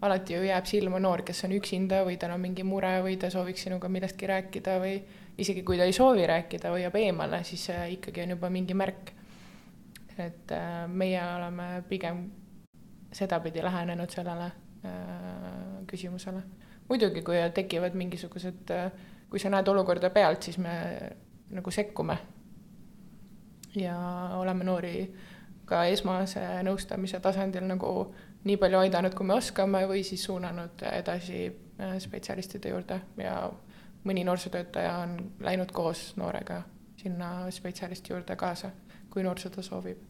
alati 0.03 0.37
ju 0.37 0.43
jääb 0.47 0.67
silma 0.69 1.01
noor, 1.03 1.25
kes 1.27 1.45
on 1.49 1.55
üksinda 1.57 2.03
või 2.07 2.19
tal 2.21 2.37
on 2.37 2.43
mingi 2.43 2.67
mure 2.67 2.99
või 3.03 3.17
ta 3.19 3.31
sooviks 3.33 3.67
sinuga 3.67 3.91
millestki 3.91 4.29
rääkida 4.31 4.79
või 4.83 4.99
isegi 5.39 5.65
kui 5.67 5.79
ta 5.79 5.87
ei 5.89 5.97
soovi 5.97 6.27
rääkida, 6.29 6.71
hoiab 6.75 6.99
eemale, 7.01 7.43
siis 7.49 7.69
äh, 7.75 7.89
ikkagi 7.97 8.27
on 8.27 8.37
juba 8.37 8.51
mingi 8.53 8.77
märk 8.79 9.15
et 10.19 10.51
meie 10.91 11.21
oleme 11.23 11.67
pigem 11.89 12.25
sedapidi 13.15 13.63
lähenenud 13.63 14.11
sellele 14.11 14.49
küsimusele. 15.87 16.43
muidugi, 16.89 17.23
kui 17.23 17.37
tekivad 17.55 17.95
mingisugused, 17.95 18.73
kui 19.31 19.39
sa 19.39 19.51
näed 19.53 19.69
olukorda 19.69 20.11
pealt, 20.11 20.43
siis 20.43 20.59
me 20.59 20.75
nagu 21.55 21.71
sekkume. 21.71 22.17
Ja 23.81 23.99
oleme 24.39 24.65
noori 24.65 25.03
ka 25.69 25.85
esmase 25.93 26.43
nõustamise 26.65 27.21
tasandil 27.21 27.67
nagu 27.69 27.93
nii 28.49 28.57
palju 28.61 28.81
aidanud, 28.81 29.15
kui 29.15 29.27
me 29.27 29.37
oskame, 29.37 29.83
või 29.91 30.05
siis 30.07 30.25
suunanud 30.25 30.85
edasi 30.93 31.47
äh, 31.49 31.97
spetsialistide 32.01 32.73
juurde 32.73 33.01
ja 33.21 33.41
mõni 34.09 34.25
noorsootöötaja 34.25 34.95
on 35.03 35.17
läinud 35.45 35.73
koos 35.75 36.13
noorega 36.17 36.63
sinna 36.99 37.51
spetsialisti 37.55 38.13
juurde 38.13 38.37
kaasa, 38.37 38.71
kui 39.11 39.27
noor 39.27 39.41
seda 39.43 39.63
soovib. 39.63 40.07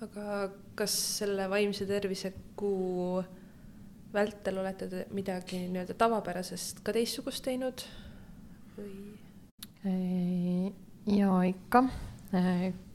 aga 0.00 0.48
kas 0.74 0.94
selle 1.18 1.44
vaimse 1.52 1.84
tervise 1.84 2.30
kuu 2.56 3.20
vältel 4.14 4.58
olete 4.62 4.88
te 4.88 5.02
midagi 5.12 5.66
nii-öelda 5.68 5.92
tavapärasest 6.00 6.80
ka 6.86 6.94
teistsugust 6.96 7.44
teinud 7.44 7.84
või? 8.78 9.09
Ja 9.84 11.42
ikka, 11.48 11.84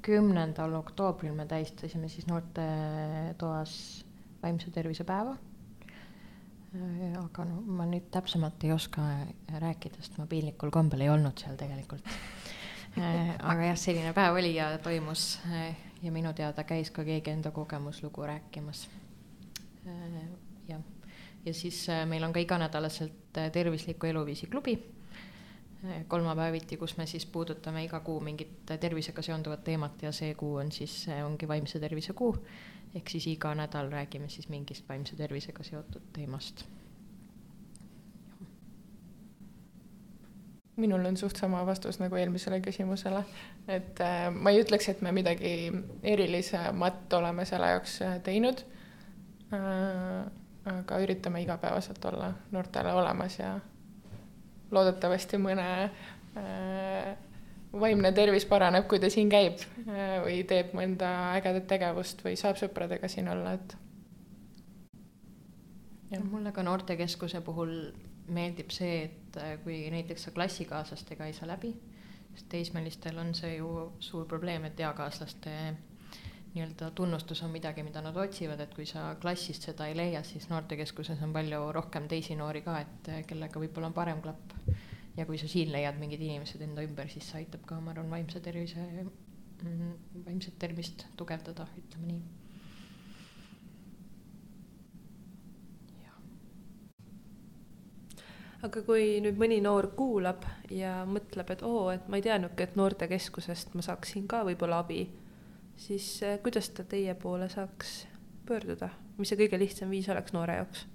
kümnendal 0.06 0.74
oktoobril 0.78 1.34
me 1.34 1.48
tähistasime 1.50 2.10
siis 2.10 2.28
noortetoas 2.30 4.06
vaimse 4.44 4.72
tervise 4.72 5.04
päeva. 5.04 5.36
aga 7.20 7.46
no 7.48 7.62
ma 7.72 7.86
nüüd 7.88 8.10
täpsemalt 8.12 8.64
ei 8.68 8.74
oska 8.76 9.02
rääkida, 9.64 10.02
sest 10.04 10.18
ma 10.20 10.26
piinlikul 10.30 10.74
kombel 10.76 11.06
ei 11.06 11.10
olnud 11.10 11.40
seal 11.40 11.56
tegelikult. 11.58 12.06
aga 12.96 13.72
jah, 13.72 13.78
selline 13.80 14.14
päev 14.14 14.38
oli 14.38 14.56
ja 14.56 14.74
toimus 14.84 15.40
ja 16.04 16.12
minu 16.12 16.34
teada 16.34 16.64
käis 16.64 16.92
ka 16.92 17.04
keegi 17.08 17.32
enda 17.32 17.52
kogemuslugu 17.52 18.28
rääkimas. 18.28 18.88
jah 20.68 20.84
ja 21.46 21.54
siis 21.54 21.90
äh, 21.90 22.06
meil 22.06 22.24
on 22.24 22.34
ka 22.34 22.40
iganädalaselt 22.40 23.38
äh, 23.38 23.52
tervisliku 23.52 24.08
eluviisi 24.08 24.48
klubi 24.48 24.74
äh, 24.74 24.95
kolmapäeviti, 26.08 26.78
kus 26.78 26.98
me 26.98 27.06
siis 27.06 27.26
puudutame 27.26 27.84
iga 27.84 28.00
kuu 28.00 28.20
mingit 28.20 28.66
tervisega 28.80 29.22
seonduvat 29.22 29.64
teemat 29.64 30.02
ja 30.02 30.12
see 30.12 30.34
kuu 30.36 30.56
on 30.56 30.72
siis, 30.72 31.06
ongi 31.26 31.48
vaimse 31.48 31.80
tervise 31.80 32.14
kuu. 32.14 32.38
ehk 32.96 33.10
siis 33.10 33.28
iga 33.28 33.56
nädal 33.56 33.92
räägime 33.92 34.30
siis 34.30 34.50
mingist 34.50 34.90
vaimse 34.90 35.16
tervisega 35.16 35.64
seotud 35.64 36.02
teemast. 36.14 36.66
minul 40.76 41.06
on 41.06 41.18
suht 41.18 41.36
sama 41.36 41.66
vastus 41.66 42.00
nagu 42.00 42.16
eelmisele 42.16 42.60
küsimusele, 42.62 43.24
et 43.68 44.00
äh, 44.02 44.32
ma 44.32 44.50
ei 44.50 44.64
ütleks, 44.64 44.90
et 44.90 45.02
me 45.02 45.12
midagi 45.12 45.72
erilisemat 46.04 47.14
oleme 47.14 47.46
selle 47.46 47.70
jaoks 47.70 48.00
teinud 48.24 48.66
äh, 49.54 50.26
aga 50.66 51.00
üritame 51.00 51.42
igapäevaselt 51.42 52.06
olla 52.06 52.34
noortele 52.52 52.94
olemas 52.94 53.40
ja 53.40 53.60
loodetavasti 54.72 55.38
mõne 55.42 55.68
äh, 55.86 57.16
vaimne 57.80 58.12
tervis 58.16 58.46
paraneb, 58.50 58.88
kui 58.90 59.00
ta 59.02 59.10
siin 59.12 59.30
käib 59.32 59.62
äh, 59.86 60.20
või 60.24 60.42
teeb 60.48 60.74
mõnda 60.78 61.12
ägedat 61.36 61.68
tegevust 61.70 62.24
või 62.26 62.38
saab 62.40 62.60
sõpradega 62.62 63.10
siin 63.12 63.30
olla, 63.32 63.56
et. 63.60 63.78
mulle 66.32 66.52
ka 66.56 66.64
noortekeskuse 66.64 67.42
puhul 67.46 67.76
meeldib 68.32 68.72
see, 68.74 69.04
et 69.10 69.42
äh, 69.42 69.58
kui 69.64 69.84
näiteks 69.92 70.28
sa 70.28 70.32
klassikaaslastega 70.36 71.28
ei 71.28 71.36
saa 71.38 71.50
läbi, 71.52 71.74
sest 72.34 72.50
teismelistel 72.50 73.20
on 73.22 73.34
see 73.38 73.58
ju 73.58 73.92
suur 74.00 74.26
probleem, 74.30 74.66
et 74.66 74.80
eakaaslaste 74.80 75.76
nii-öelda 76.56 76.92
tunnustus 76.96 77.44
on 77.44 77.52
midagi, 77.52 77.84
mida 77.84 78.02
nad 78.02 78.16
otsivad, 78.16 78.60
et 78.64 78.74
kui 78.74 78.86
sa 78.88 79.10
klassist 79.20 79.68
seda 79.68 79.90
ei 79.92 79.96
leia, 79.98 80.22
siis 80.24 80.48
noortekeskuses 80.48 81.20
on 81.26 81.34
palju 81.36 81.72
rohkem 81.76 82.08
teisi 82.08 82.38
noori 82.40 82.62
ka, 82.64 82.78
et 82.80 83.10
kellega 83.28 83.60
võib-olla 83.60 83.92
on 83.92 83.98
parem 83.98 84.22
klapp. 84.24 84.56
ja 85.18 85.26
kui 85.26 85.38
sa 85.40 85.48
siin 85.48 85.72
leiad 85.72 86.00
mingid 86.00 86.22
inimesed 86.22 86.62
enda 86.62 86.84
ümber, 86.84 87.10
siis 87.12 87.28
see 87.28 87.44
aitab 87.44 87.62
ka, 87.68 87.80
ma 87.80 87.92
arvan, 87.92 88.10
vaimse 88.12 88.40
tervise, 88.44 88.88
mm, 89.64 89.92
vaimset 90.26 90.58
tervist 90.60 91.06
tugevdada, 91.18 91.68
ütleme 91.84 92.08
nii. 92.14 92.24
aga 98.66 98.82
kui 98.82 99.20
nüüd 99.22 99.36
mõni 99.38 99.60
noor 99.62 99.92
kuulab 99.94 100.48
ja 100.74 101.04
mõtleb, 101.06 101.52
et 101.54 101.62
oo, 101.68 101.92
et 101.94 102.08
ma 102.10 102.18
ei 102.18 102.24
teadnudki, 102.26 102.64
et 102.66 102.80
noortekeskusest 102.80 103.76
ma 103.78 103.84
saaksin 103.86 104.26
ka 104.32 104.40
võib-olla 104.48 104.80
abi 104.82 105.04
siis 105.78 106.24
eh, 106.24 106.40
kuidas 106.44 106.70
ta 106.70 106.84
teie 106.84 107.16
poole 107.16 107.50
saaks 107.50 108.06
pöörduda, 108.46 108.90
mis 109.18 109.32
see 109.32 109.40
kõige 109.40 109.60
lihtsam 109.60 109.92
viis 109.92 110.08
oleks 110.12 110.36
noore 110.36 110.60
jaoks 110.60 110.86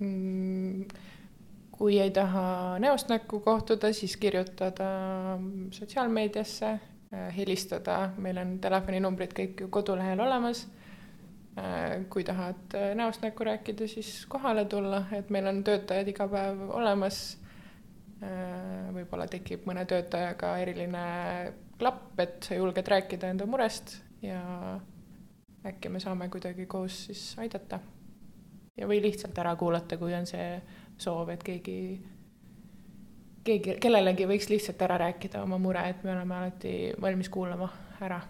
mm,? 0.00 0.88
kui 1.78 2.00
ei 2.02 2.10
taha 2.10 2.78
näost 2.82 3.10
näkku 3.12 3.38
kohtuda, 3.40 3.92
siis 3.94 4.16
kirjutada 4.18 4.88
sotsiaalmeediasse, 5.70 6.70
eh, 7.12 7.28
helistada, 7.36 8.00
meil 8.18 8.40
on 8.42 8.56
telefoninumbrid 8.58 9.36
kõik 9.36 9.62
ju 9.62 9.68
kodulehel 9.70 10.20
olemas. 10.20 10.64
Eh, 11.58 12.02
kui 12.10 12.24
tahad 12.26 12.74
näost 12.98 13.22
näkku 13.22 13.46
rääkida, 13.46 13.86
siis 13.86 14.26
kohale 14.26 14.64
tulla, 14.64 15.04
et 15.14 15.30
meil 15.30 15.46
on 15.46 15.62
töötajad 15.64 16.10
iga 16.14 16.28
päev 16.28 16.66
olemas. 16.70 17.38
võib-olla 18.90 19.28
tekib 19.30 19.62
mõne 19.62 19.84
töötajaga 19.86 20.56
eriline 20.58 21.02
klapp, 21.78 22.20
et 22.20 22.42
sa 22.42 22.58
julged 22.58 22.88
rääkida 22.88 23.30
enda 23.30 23.46
murest 23.46 23.96
ja 24.22 24.40
äkki 25.66 25.88
me 25.88 26.00
saame 26.00 26.28
kuidagi 26.28 26.66
koos 26.66 27.04
siis 27.06 27.34
aidata. 27.38 27.80
ja, 28.76 28.86
või 28.86 29.02
lihtsalt 29.02 29.38
ära 29.38 29.56
kuulata, 29.56 29.96
kui 29.98 30.14
on 30.14 30.26
see 30.26 30.62
soov, 30.98 31.28
et 31.34 31.42
keegi, 31.42 31.78
keegi, 33.44 33.76
kellelegi 33.82 34.26
võiks 34.30 34.48
lihtsalt 34.50 34.82
ära 34.86 34.98
rääkida 35.04 35.42
oma 35.42 35.58
mure, 35.58 35.82
et 35.88 36.02
me 36.04 36.12
oleme 36.14 36.36
alati 36.36 36.74
valmis 37.00 37.28
kuulama 37.28 37.70
ära. 38.00 38.20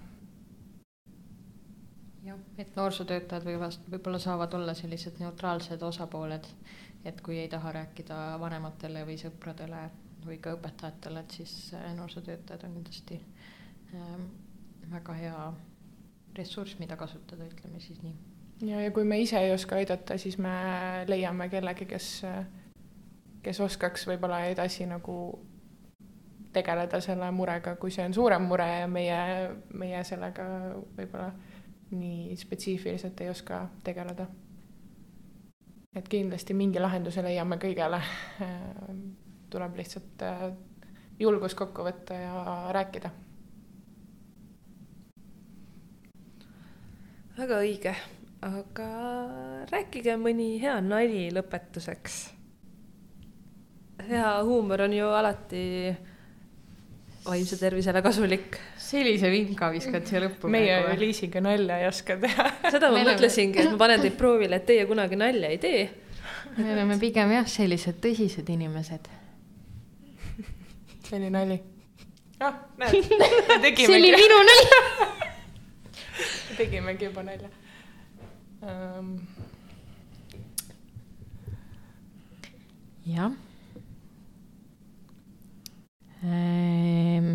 jah, 2.25 2.39
et 2.59 2.77
noorsootöötajad 2.77 3.45
võivad, 3.45 3.81
võib-olla 3.93 4.19
saavad 4.19 4.55
olla 4.55 4.75
sellised 4.75 5.21
neutraalsed 5.21 5.83
osapooled, 5.83 6.49
et 7.05 7.21
kui 7.23 7.39
ei 7.39 7.49
taha 7.49 7.73
rääkida 7.73 8.19
vanematele 8.41 9.05
või 9.07 9.19
sõpradele 9.21 9.89
või 10.27 10.39
ka 10.43 10.57
õpetajatele, 10.57 11.23
et 11.23 11.37
siis 11.41 11.55
äh, 11.75 11.91
noorsootöötajad 11.97 12.65
on 12.67 12.79
kindlasti 12.79 13.21
ähm, 13.95 14.25
väga 14.91 15.15
hea 15.15 15.43
ressurss, 16.37 16.79
mida 16.79 16.97
kasutada, 16.97 17.47
ütleme 17.47 17.81
siis 17.81 18.01
nii. 18.03 18.15
ja, 18.71 18.81
ja 18.81 18.91
kui 18.95 19.05
me 19.05 19.21
ise 19.21 19.39
ei 19.39 19.53
oska 19.53 19.77
aidata, 19.77 20.19
siis 20.19 20.39
me 20.39 20.55
leiame 21.09 21.49
kellegi, 21.49 21.87
kes, 21.87 22.11
kes 23.43 23.61
oskaks 23.61 24.07
võib-olla 24.11 24.45
edasi 24.51 24.87
nagu 24.87 25.19
tegeleda 26.53 27.01
selle 27.05 27.31
murega, 27.35 27.77
kui 27.77 27.93
see 27.95 28.07
on 28.09 28.15
suurem 28.15 28.49
mure 28.49 28.67
ja 28.81 28.89
meie, 28.91 29.21
meie 29.79 30.03
sellega 30.05 30.47
võib-olla 30.97 31.31
nii 31.91 32.37
spetsiifiliselt 32.37 33.21
ei 33.25 33.31
oska 33.33 33.63
tegeleda. 33.85 34.27
Et 35.97 36.09
kindlasti 36.09 36.55
mingi 36.55 36.81
lahenduse 36.81 37.23
leiame 37.25 37.57
kõigele 37.61 38.03
tuleb 39.51 39.77
lihtsalt 39.81 40.23
äh, 40.23 40.45
julgus 41.21 41.55
kokku 41.55 41.87
võtta 41.87 42.15
ja 42.15 42.45
rääkida. 42.77 43.11
väga 47.39 47.59
õige, 47.63 47.93
aga 48.43 48.87
rääkige 49.71 50.17
mõni 50.19 50.57
hea 50.59 50.81
nali 50.83 51.29
lõpetuseks. 51.31 52.17
hea 54.09 54.33
huumor 54.43 54.83
on 54.89 54.93
ju 54.93 55.07
alati 55.07 55.63
vaimse 57.29 57.59
tervisele 57.61 58.03
kasulik. 58.03 58.59
sellise 58.89 59.31
vinka 59.31 59.71
viskad 59.75 60.09
siia 60.09 60.25
lõppu. 60.25 60.51
meie 60.53 60.81
Liisiga 60.99 61.43
nalja 61.45 61.79
ei 61.83 61.89
oska 61.89 62.19
teha. 62.21 62.51
seda 62.71 62.91
ma 62.95 63.05
mõtlesingi, 63.13 63.63
et 63.63 63.73
ma 63.73 63.81
panen 63.87 64.05
teid 64.05 64.19
proovile, 64.19 64.61
et 64.61 64.69
teie 64.69 64.89
kunagi 64.91 65.21
nalja 65.21 65.55
ei 65.55 65.63
tee. 65.63 65.89
me 66.57 66.73
oleme 66.75 66.99
pigem 67.01 67.33
jah, 67.39 67.49
sellised 67.49 68.03
tõsised 68.03 68.49
inimesed 68.57 69.09
see 71.09 71.17
oli 71.17 71.31
nali. 71.31 71.63
ah, 72.41 72.55
näed, 72.77 73.05
see 73.77 73.97
oli 73.97 74.13
minu 74.13 74.39
nali 74.49 74.65
tegimegi 76.59 77.09
juba 77.09 77.23
nalja 77.25 77.49
um.... 78.63 79.15
jah 83.07 83.33
ehm,. 86.25 87.31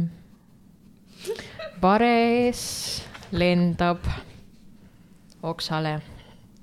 pares 1.82 2.62
lendab 3.32 4.04
oksale, 5.44 6.00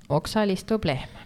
oksal 0.09 0.49
istub 0.49 0.85
lehm. 0.85 1.19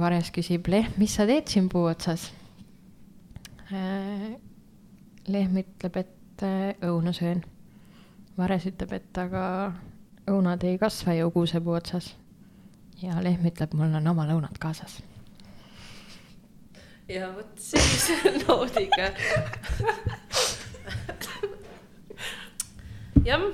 vares 0.00 0.32
küsib 0.32 0.68
lehm, 0.68 0.92
mis 0.96 1.14
sa 1.14 1.26
teed 1.26 1.48
siin 1.48 1.68
puu 1.68 1.88
otsas 1.88 2.30
Äh, 3.68 4.38
lehm 5.28 5.58
ütleb, 5.60 5.96
et 6.00 6.42
äh, 6.42 6.70
õuna 6.88 7.12
söön. 7.12 7.42
vares 8.38 8.64
ütleb, 8.64 8.94
et 8.96 9.18
aga 9.20 9.42
õunad 10.30 10.62
ei 10.64 10.78
kasva 10.80 11.12
ju 11.18 11.28
kuusepuu 11.34 11.74
otsas. 11.76 12.14
ja 13.02 13.20
lehm 13.20 13.44
ütleb, 13.44 13.74
mul 13.76 13.92
on 13.92 14.06
oma 14.08 14.24
lõunad 14.24 14.56
kaasas. 14.58 15.02
Ja 17.08 17.32
vot 17.36 17.56
sellise 17.56 18.32
noodiga 18.44 19.12
jah, 23.24 23.44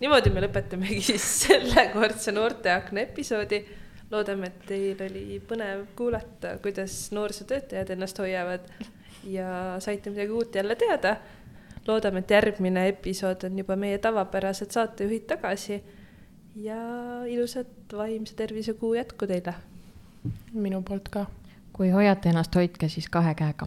niimoodi 0.00 0.32
me 0.32 0.42
lõpetamegi 0.44 1.18
sellekordse 1.42 2.32
Noorteakna 2.32 3.04
episoodi. 3.06 3.62
loodame, 4.10 4.48
et 4.48 4.62
teil 4.68 5.02
oli 5.04 5.40
põnev 5.44 5.84
kuulata, 5.96 6.56
kuidas 6.64 7.10
noorsootöötajad 7.12 7.90
ennast 7.92 8.18
hoiavad 8.22 8.64
ja 9.28 9.76
saite 9.84 10.10
midagi 10.10 10.32
uut 10.32 10.54
jälle 10.54 10.76
teada. 10.76 11.16
loodame, 11.86 12.24
et 12.24 12.30
järgmine 12.30 12.88
episood 12.88 13.44
on 13.44 13.58
juba 13.58 13.76
meie 13.76 13.98
tavapärased 13.98 14.70
saatejuhid 14.70 15.26
tagasi. 15.26 15.82
ja 16.56 16.80
ilusat 17.26 17.92
vaimse 17.92 18.34
tervise 18.34 18.74
kuu 18.74 18.94
jätku 18.94 19.26
teile. 19.26 19.54
minu 20.52 20.82
poolt 20.82 21.08
ka. 21.08 21.26
Kui 21.78 21.90
hoiate 21.90 22.28
ennast, 22.28 22.54
hoidke 22.58 22.88
siis 22.90 23.06
kahe 23.08 23.34
käega 23.38 23.66